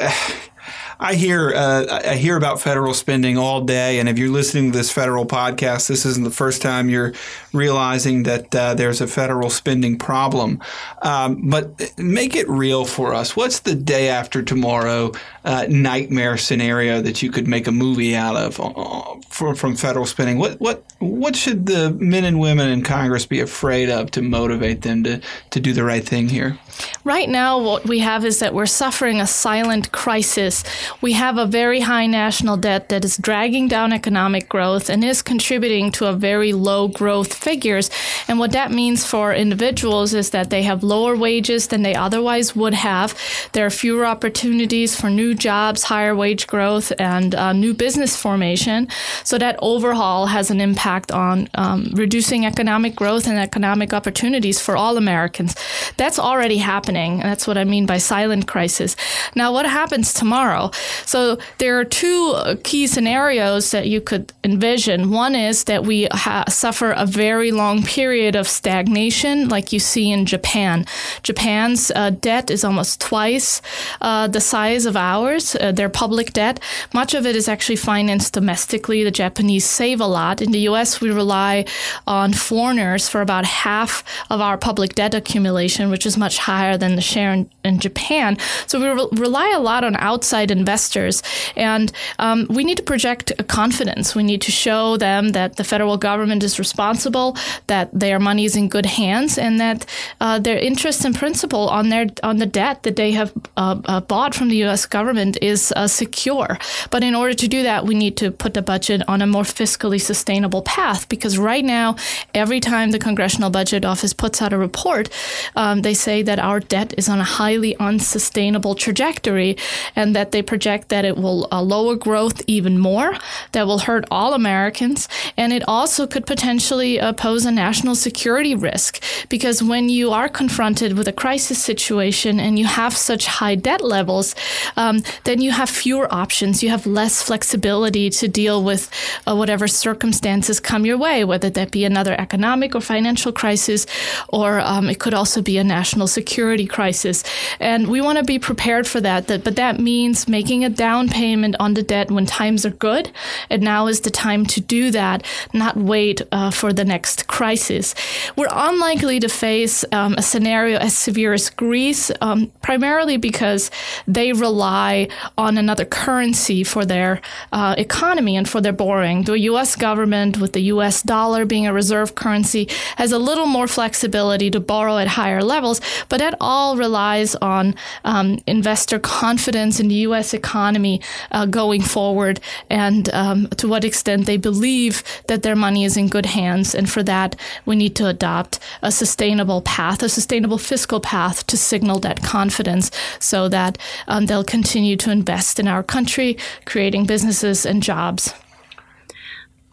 I 0.99 1.15
hear 1.15 1.53
uh, 1.55 2.01
I 2.07 2.17
hear 2.17 2.37
about 2.37 2.61
federal 2.61 2.95
spending 2.95 3.37
all 3.37 3.61
day, 3.61 3.99
and 3.99 4.09
if 4.09 4.19
you're 4.19 4.31
listening 4.31 4.73
to 4.73 4.79
this 4.79 4.91
federal 4.91 5.27
podcast, 5.27 5.89
this 5.89 6.07
isn't 6.07 6.25
the 6.25 6.31
first 6.31 6.63
time 6.63 6.89
you're 6.89 7.13
realizing 7.53 8.23
that 8.23 8.55
uh, 8.55 8.75
there's 8.75 9.01
a 9.01 9.07
federal 9.07 9.51
spending 9.51 9.99
problem. 9.99 10.61
Um, 11.03 11.51
but 11.51 11.93
make 11.99 12.35
it 12.35 12.49
real 12.49 12.85
for 12.85 13.15
us. 13.15 13.37
What's 13.37 13.61
the 13.61 13.75
day 13.75 14.09
after 14.09 14.43
tomorrow 14.43 15.13
uh, 15.45 15.67
nightmare 15.69 16.39
scenario 16.39 17.03
that 17.03 17.23
you 17.23 17.31
could 17.31 17.47
make 17.47 17.67
a 17.67 17.73
movie 17.73 18.17
out 18.17 18.37
of 18.37 18.59
uh, 18.59 19.21
from, 19.29 19.55
from 19.55 19.77
federal 19.77 20.07
spending? 20.07 20.39
What 20.39 20.59
what 20.61 20.83
what 20.99 21.37
should 21.37 21.67
the 21.67 21.91
men 21.91 22.25
and 22.25 22.41
women 22.41 22.71
in 22.71 22.83
Congress 22.83 23.27
be 23.27 23.41
afraid 23.41 23.91
of 23.91 24.11
to 24.13 24.23
motivate 24.23 24.81
them 24.81 25.05
to 25.05 25.21
to 25.51 25.61
do 25.61 25.75
the 25.75 25.85
right 25.85 26.05
thing 26.05 26.29
here? 26.31 26.59
Right 27.05 27.29
now, 27.29 27.59
what 27.59 27.87
we 27.87 28.01
have 28.01 28.25
is 28.25 28.39
that 28.41 28.55
we're 28.55 28.67
suffering 28.67 29.21
a 29.21 29.27
silent 29.27 29.93
crisis 29.93 30.65
we 31.01 31.13
have 31.13 31.39
a 31.39 31.47
very 31.47 31.81
high 31.81 32.07
national 32.07 32.57
debt 32.57 32.89
that 32.89 33.05
is 33.05 33.17
dragging 33.17 33.69
down 33.69 33.93
economic 33.93 34.49
growth 34.49 34.89
and 34.89 35.05
is 35.05 35.23
contributing 35.23 35.91
to 35.93 36.07
a 36.07 36.13
very 36.13 36.53
low 36.53 36.89
growth 36.89 37.35
figures. 37.35 37.91
And 38.29 38.39
what 38.39 38.53
that 38.53 38.71
means 38.71 39.07
for 39.07 39.33
individuals 39.33 40.15
is 40.15 40.31
that 40.31 40.51
they 40.51 40.63
have 40.63 40.83
lower 40.83 41.17
wages 41.17 41.69
than 41.69 41.83
they 41.83 41.95
otherwise 41.95 42.55
would 42.57 42.75
have. 42.75 43.19
There 43.53 43.67
are 43.67 43.71
fewer 43.71 44.07
opportunities 44.07 44.99
for 44.99 45.11
new 45.11 45.35
jobs, 45.35 45.85
higher 45.85 46.15
wage 46.15 46.47
growth, 46.47 46.93
and 46.99 47.35
uh, 47.35 47.53
new 47.53 47.75
business 47.75 48.17
formation. 48.17 48.89
So 49.25 49.39
that 49.39 49.59
overhaul 49.61 50.27
has 50.27 50.51
an 50.51 50.61
impact 50.61 51.13
on 51.13 51.49
um, 51.55 51.91
reducing 51.95 52.47
economic 52.47 52.95
growth 52.97 53.27
and 53.27 53.39
economic 53.39 53.93
opportunities 53.93 54.61
for 54.61 54.77
all 54.77 54.97
Americans. 54.97 55.55
That's 55.97 56.19
already 56.19 56.59
happening. 56.59 57.19
That's 57.21 57.47
what 57.47 57.59
I 57.59 57.65
mean 57.65 57.87
by 57.87 57.99
silent 57.99 58.47
crisis. 58.47 58.97
Now, 59.35 59.53
what 59.53 59.67
happens 59.67 60.13
tomorrow? 60.13 60.71
So 61.05 61.39
there 61.59 61.79
are 61.79 61.85
two 61.85 62.33
uh, 62.35 62.57
key 62.63 62.87
scenarios 62.87 63.71
that 63.71 63.89
you 63.89 64.01
could 64.01 64.33
envision. 64.45 65.11
One 65.11 65.35
is 65.35 65.65
that 65.65 65.85
we 65.85 66.09
ha- 66.13 66.45
suffer 66.49 66.93
a 66.93 67.07
very 67.07 67.51
long 67.53 67.83
period 67.83 68.37
of 68.37 68.49
stagnation, 68.49 69.49
like 69.49 69.73
you 69.73 69.81
see 69.81 70.11
in 70.11 70.27
Japan. 70.27 70.85
Japan's 71.23 71.91
uh, 71.95 72.11
debt 72.11 72.51
is 72.51 72.65
almost 72.65 73.01
twice 73.01 73.63
uh, 74.01 74.27
the 74.29 74.41
size 74.41 74.87
of 74.87 74.97
ours, 74.97 75.57
uh, 75.57 75.73
their 75.73 75.89
public 75.89 76.33
debt. 76.33 76.61
Much 76.93 77.15
of 77.15 77.27
it 77.27 77.37
is 77.37 77.49
actually 77.49 77.77
financed 77.77 78.33
domestically. 78.33 79.03
The 79.05 79.11
Japanese 79.11 79.65
save 79.65 80.01
a 80.01 80.07
lot. 80.07 80.43
In 80.43 80.53
the 80.53 80.61
US, 80.71 81.01
we 81.01 81.11
rely 81.11 81.65
on 82.07 82.33
foreigners 82.33 83.09
for 83.09 83.21
about 83.21 83.45
half 83.45 84.05
of 84.31 84.41
our 84.41 84.59
public 84.59 84.95
debt 84.95 85.15
accumulation, 85.15 85.91
which 85.91 86.07
is 86.07 86.17
much 86.17 86.39
higher 86.39 86.77
than 86.77 86.97
the 86.97 87.03
share 87.03 87.33
in, 87.33 87.51
in 87.65 87.79
Japan. 87.79 88.37
So 88.67 88.81
we 88.81 88.89
re- 88.89 89.09
rely 89.13 89.53
a 89.55 89.61
lot 89.61 89.85
on 89.85 89.97
outside 89.97 90.51
investors 90.51 90.66
investors. 90.67 91.23
And 91.55 91.93
um, 92.19 92.47
we 92.51 92.65
need 92.65 92.79
to 92.79 92.83
project 92.83 93.31
confidence. 93.47 94.17
We 94.17 94.25
need 94.25 94.43
to 94.43 94.53
show 94.53 94.97
them 94.97 95.31
that 95.31 95.57
the 95.57 95.65
federal 95.65 95.97
government 95.97 96.43
is 96.43 96.59
responsible, 96.59 97.37
that 97.69 97.87
their 97.93 98.19
money 98.19 98.45
is 98.45 98.57
in 98.57 98.69
good 98.69 98.87
hands, 98.87 99.39
and 99.39 99.61
that 99.61 99.87
uh, 100.21 100.41
their 100.41 100.59
interest 100.59 101.05
and 101.05 101.15
principal 101.15 101.69
on 101.69 101.89
their 101.91 102.07
on 102.23 102.39
the 102.39 102.47
debt 102.47 102.83
that 102.83 102.97
they 102.97 103.13
have 103.13 103.31
uh, 103.57 103.77
uh, 103.85 104.01
bought 104.01 104.35
from 104.35 104.49
the 104.49 104.57
U.S. 104.67 104.87
government 104.87 105.39
is 105.41 105.73
uh, 105.77 105.87
secure. 105.87 106.59
But 106.91 107.03
in 107.05 107.15
order 107.15 107.35
to 107.35 107.49
do 107.49 107.63
that, 107.63 107.87
we 107.87 107.95
need 107.95 108.17
to 108.17 108.31
put 108.31 108.55
the 108.55 108.63
budget 108.63 109.01
on 109.07 109.23
a 109.23 109.27
more 109.27 109.45
fiscally 109.45 110.01
sustainable 110.01 110.63
path. 110.63 111.09
Because 111.09 111.39
right 111.39 111.65
now, 111.65 111.97
every 112.35 112.61
time 112.61 112.91
the 112.91 112.99
Congressional 112.99 113.51
Budget 113.51 113.85
Office 113.85 114.15
puts 114.15 114.43
out 114.43 114.53
a 114.53 114.59
report, 114.59 115.09
um, 115.55 115.83
they 115.83 115.95
say 115.95 116.23
that 116.23 116.39
our 116.39 116.61
debt 116.61 116.95
is 116.99 117.09
on 117.09 117.21
a 117.21 117.31
highly 117.39 117.73
unsustainable 117.79 118.75
trajectory, 118.75 119.57
and 119.95 120.17
that 120.17 120.31
they 120.33 120.43
project 120.57 120.89
that 120.89 121.05
it 121.05 121.19
will 121.19 121.47
uh, 121.53 121.61
lower 121.61 121.95
growth 121.95 122.41
even 122.47 122.79
more, 122.79 123.13
that 123.53 123.67
will 123.67 123.81
hurt 123.81 124.07
all 124.11 124.33
Americans, 124.33 125.07
and 125.37 125.53
it 125.53 125.63
also 125.69 126.07
could 126.07 126.25
potentially 126.25 126.99
uh, 126.99 127.13
pose 127.13 127.45
a 127.45 127.51
national 127.51 127.95
security 127.95 128.55
risk 128.55 129.03
because 129.29 129.63
when 129.63 129.91
you 129.91 130.13
are 130.13 130.31
confronted 130.31 130.97
with 130.97 131.09
a 131.09 131.13
crisis 131.13 131.63
situation 131.63 132.41
and 132.41 132.59
you 132.59 132.65
have 132.65 132.97
such 132.97 133.27
high 133.27 133.55
debt 133.55 133.83
levels, 133.83 134.35
um, 134.77 135.03
then 135.25 135.43
you 135.43 135.51
have 135.51 135.69
fewer 135.69 136.09
options. 136.25 136.63
You 136.63 136.71
have 136.71 136.87
less 136.87 137.23
flexibility 137.23 138.09
to 138.21 138.27
deal 138.27 138.65
with 138.65 138.89
uh, 139.27 139.37
whatever 139.37 139.69
circumstances 139.69 140.59
come 140.59 140.87
your 140.87 140.97
way, 140.97 141.23
whether 141.25 141.51
that 141.51 141.71
be 141.71 141.85
another 141.85 142.15
economic 142.19 142.75
or 142.75 142.81
financial 142.81 143.33
crisis, 143.33 143.87
or 144.29 144.61
um, 144.61 144.89
it 144.89 144.99
could 145.01 145.13
also 145.13 145.43
be 145.43 145.59
a 145.59 145.65
national 145.65 146.07
security 146.07 146.67
crisis. 146.67 147.25
And 147.61 147.89
we 147.89 148.01
want 148.01 148.17
to 148.19 148.25
be 148.25 148.39
prepared 148.39 148.87
for 148.87 149.03
that. 149.03 149.27
But 149.27 149.57
that 149.57 149.79
means 149.79 150.27
making 150.29 150.46
making 150.47 150.65
a 150.65 150.71
down 150.71 151.09
payment 151.09 151.57
on 151.59 151.75
the 151.75 151.83
debt 151.83 152.09
when 152.09 152.25
times 152.25 152.65
are 152.65 152.71
good. 152.71 153.11
And 153.51 153.63
now 153.63 153.89
is 153.89 154.03
the 154.03 154.13
time 154.13 154.47
to 154.47 154.61
do 154.61 154.93
that, 154.93 155.27
not 155.53 155.77
wait 155.77 156.23
uh, 156.31 156.53
for 156.53 156.73
the 156.73 156.85
next 156.85 157.27
crisis. 157.27 157.97
We're 158.37 158.47
unlikely 158.53 159.19
to 159.21 159.29
face 159.29 159.85
um, 159.91 160.15
a 160.15 160.23
scenario 160.23 160.79
as 160.79 160.97
severe 160.97 161.33
as 161.33 161.51
Greece, 161.51 162.13
um, 162.21 162.53
primarily 162.63 163.17
because 163.17 163.73
they 164.07 164.33
rely 164.33 165.09
on 165.37 165.59
another 165.59 165.85
currency 165.85 166.63
for 166.63 166.85
their 166.85 167.21
uh, 167.53 167.75
economy 167.77 168.37
and 168.37 168.49
for 168.49 168.61
their 168.61 168.73
borrowing. 168.73 169.25
The 169.25 169.41
U.S. 169.51 169.75
government, 169.75 170.39
with 170.39 170.53
the 170.53 170.63
U.S. 170.75 171.03
dollar 171.03 171.45
being 171.45 171.67
a 171.67 171.73
reserve 171.73 172.15
currency, 172.15 172.69
has 172.99 173.11
a 173.11 173.19
little 173.19 173.47
more 173.47 173.67
flexibility 173.67 174.49
to 174.53 174.61
borrow 174.61 174.99
at 174.99 175.09
higher 175.09 175.43
levels, 175.43 175.81
but 176.09 176.19
that 176.19 176.37
all 176.41 176.77
relies 176.77 177.35
on 177.37 177.75
um, 178.05 178.39
investor 178.47 179.01
confidence 179.01 179.81
in 179.81 179.89
the 179.89 180.07
U.S. 180.07 180.36
economy 180.37 181.01
uh, 181.33 181.47
going 181.47 181.83
forward 181.83 182.41
and 182.71 183.09
um, 183.13 183.49
to 183.57 183.67
what 183.67 183.85
extent 183.85 184.27
they 184.27 184.37
believe 184.37 185.03
that 185.27 185.43
their 185.43 185.57
money 185.57 185.85
is 185.85 185.97
in 185.97 186.09
good 186.09 186.27
hands. 186.27 186.75
And 186.75 186.89
for 186.89 187.03
that, 187.03 187.35
we 187.65 187.75
need 187.77 187.97
to 187.97 188.07
adopt 188.07 188.59
a 188.83 188.93
sustainable 188.93 189.63
path, 189.63 190.03
a 190.03 190.09
sustainable 190.09 190.59
fiscal 190.59 191.01
path 191.01 191.47
to 191.49 191.57
signal 191.57 191.99
that 192.01 192.23
confidence 192.23 192.91
so 193.19 193.49
that 193.49 193.79
um, 194.07 194.27
they'll 194.27 194.45
continue 194.45 194.97
to 194.97 195.11
invest 195.11 195.59
in 195.59 195.67
our 195.67 195.83
country, 195.83 196.37
creating 196.65 197.07
businesses 197.07 197.67
and 197.67 197.83
jobs. 197.83 198.33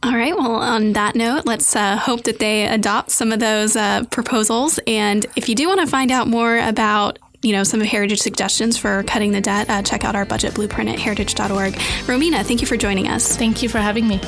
All 0.04 0.17
right. 0.17 0.36
Well, 0.36 0.56
on 0.56 0.91
that 0.93 1.15
note, 1.15 1.45
let's 1.45 1.78
uh, 1.78 1.95
hope 1.95 2.23
that 2.23 2.39
they 2.39 2.67
adopt 2.67 3.10
some 3.10 3.32
of 3.32 3.39
those 3.39 3.78
uh, 3.78 4.04
proposals. 4.12 4.78
And 4.86 5.26
if 5.38 5.47
you 5.47 5.56
do 5.56 5.67
want 5.69 5.80
to 5.80 5.88
find 5.88 6.12
out 6.12 6.28
more 6.28 6.58
about 6.60 7.19
you 7.43 7.51
know, 7.51 7.63
some 7.63 7.82
of 7.82 7.88
Heritage 7.88 8.21
suggestions 8.21 8.77
for 8.77 9.03
cutting 9.03 9.32
the 9.32 9.41
debt, 9.41 9.69
uh, 9.69 9.82
check 9.84 10.06
out 10.06 10.15
our 10.15 10.25
budget 10.25 10.56
blueprint 10.56 10.89
at 10.89 10.97
heritage.org. 10.97 11.73
Romina, 12.08 12.43
thank 12.43 12.62
you 12.62 12.67
for 12.67 12.77
joining 12.77 13.08
us. 13.08 13.36
Thank 13.36 13.62
you 13.62 13.69
for 13.69 13.79
having 13.79 14.08
me. 14.08 14.19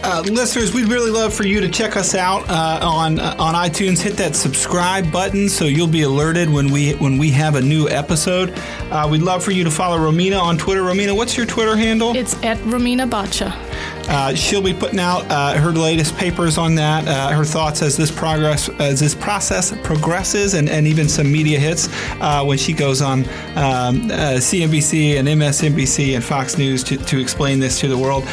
Uh, 0.00 0.22
listeners, 0.26 0.72
we'd 0.72 0.88
really 0.88 1.10
love 1.10 1.34
for 1.34 1.42
you 1.42 1.60
to 1.60 1.68
check 1.68 1.96
us 1.96 2.14
out 2.14 2.48
uh, 2.48 2.78
on 2.82 3.18
uh, 3.18 3.34
on 3.38 3.54
iTunes. 3.54 4.00
Hit 4.00 4.16
that 4.16 4.36
subscribe 4.36 5.10
button 5.10 5.48
so 5.48 5.64
you'll 5.64 5.88
be 5.88 6.02
alerted 6.02 6.48
when 6.48 6.70
we 6.70 6.92
when 6.94 7.18
we 7.18 7.30
have 7.32 7.56
a 7.56 7.60
new 7.60 7.88
episode. 7.88 8.50
Uh, 8.92 9.08
we'd 9.10 9.22
love 9.22 9.42
for 9.42 9.50
you 9.50 9.64
to 9.64 9.70
follow 9.72 9.98
Romina 9.98 10.40
on 10.40 10.56
Twitter. 10.56 10.82
Romina, 10.82 11.16
what's 11.16 11.36
your 11.36 11.46
Twitter 11.46 11.76
handle? 11.76 12.14
It's 12.14 12.34
at 12.44 12.58
Romina 12.58 13.10
Boccia. 13.10 13.67
Uh, 14.08 14.34
she'll 14.34 14.62
be 14.62 14.74
putting 14.74 14.98
out 14.98 15.24
uh, 15.30 15.54
her 15.54 15.72
latest 15.72 16.16
papers 16.16 16.58
on 16.58 16.74
that, 16.76 17.06
uh, 17.06 17.28
her 17.30 17.44
thoughts 17.44 17.82
as 17.82 17.96
this 17.96 18.10
progress 18.10 18.68
as 18.80 19.00
this 19.00 19.14
process 19.14 19.76
progresses, 19.82 20.54
and, 20.54 20.68
and 20.68 20.86
even 20.86 21.08
some 21.08 21.30
media 21.30 21.58
hits 21.58 21.88
uh, 22.20 22.44
when 22.44 22.58
she 22.58 22.72
goes 22.72 23.02
on 23.02 23.20
um, 23.56 24.08
CNBC 24.38 25.18
and 25.18 25.28
MSNBC 25.28 26.14
and 26.14 26.24
Fox 26.24 26.56
News 26.58 26.82
to, 26.84 26.96
to 26.96 27.20
explain 27.20 27.60
this 27.60 27.80
to 27.80 27.88
the 27.88 27.98
world. 27.98 28.24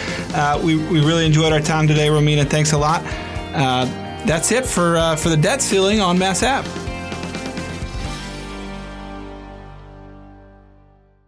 we, 0.64 0.76
we 0.76 1.06
really 1.06 1.26
enjoyed 1.26 1.52
our 1.52 1.62
time 1.62 1.88
today, 1.88 2.08
Romina. 2.08 2.48
Thanks 2.48 2.74
a 2.74 2.78
lot. 2.78 3.04
that's 4.26 4.52
it 4.52 4.66
for 4.66 5.16
for 5.18 5.30
the 5.30 5.38
debt 5.38 5.62
ceiling 5.62 6.00
on 6.00 6.18
Mass 6.18 6.44
Ave. 6.44 6.85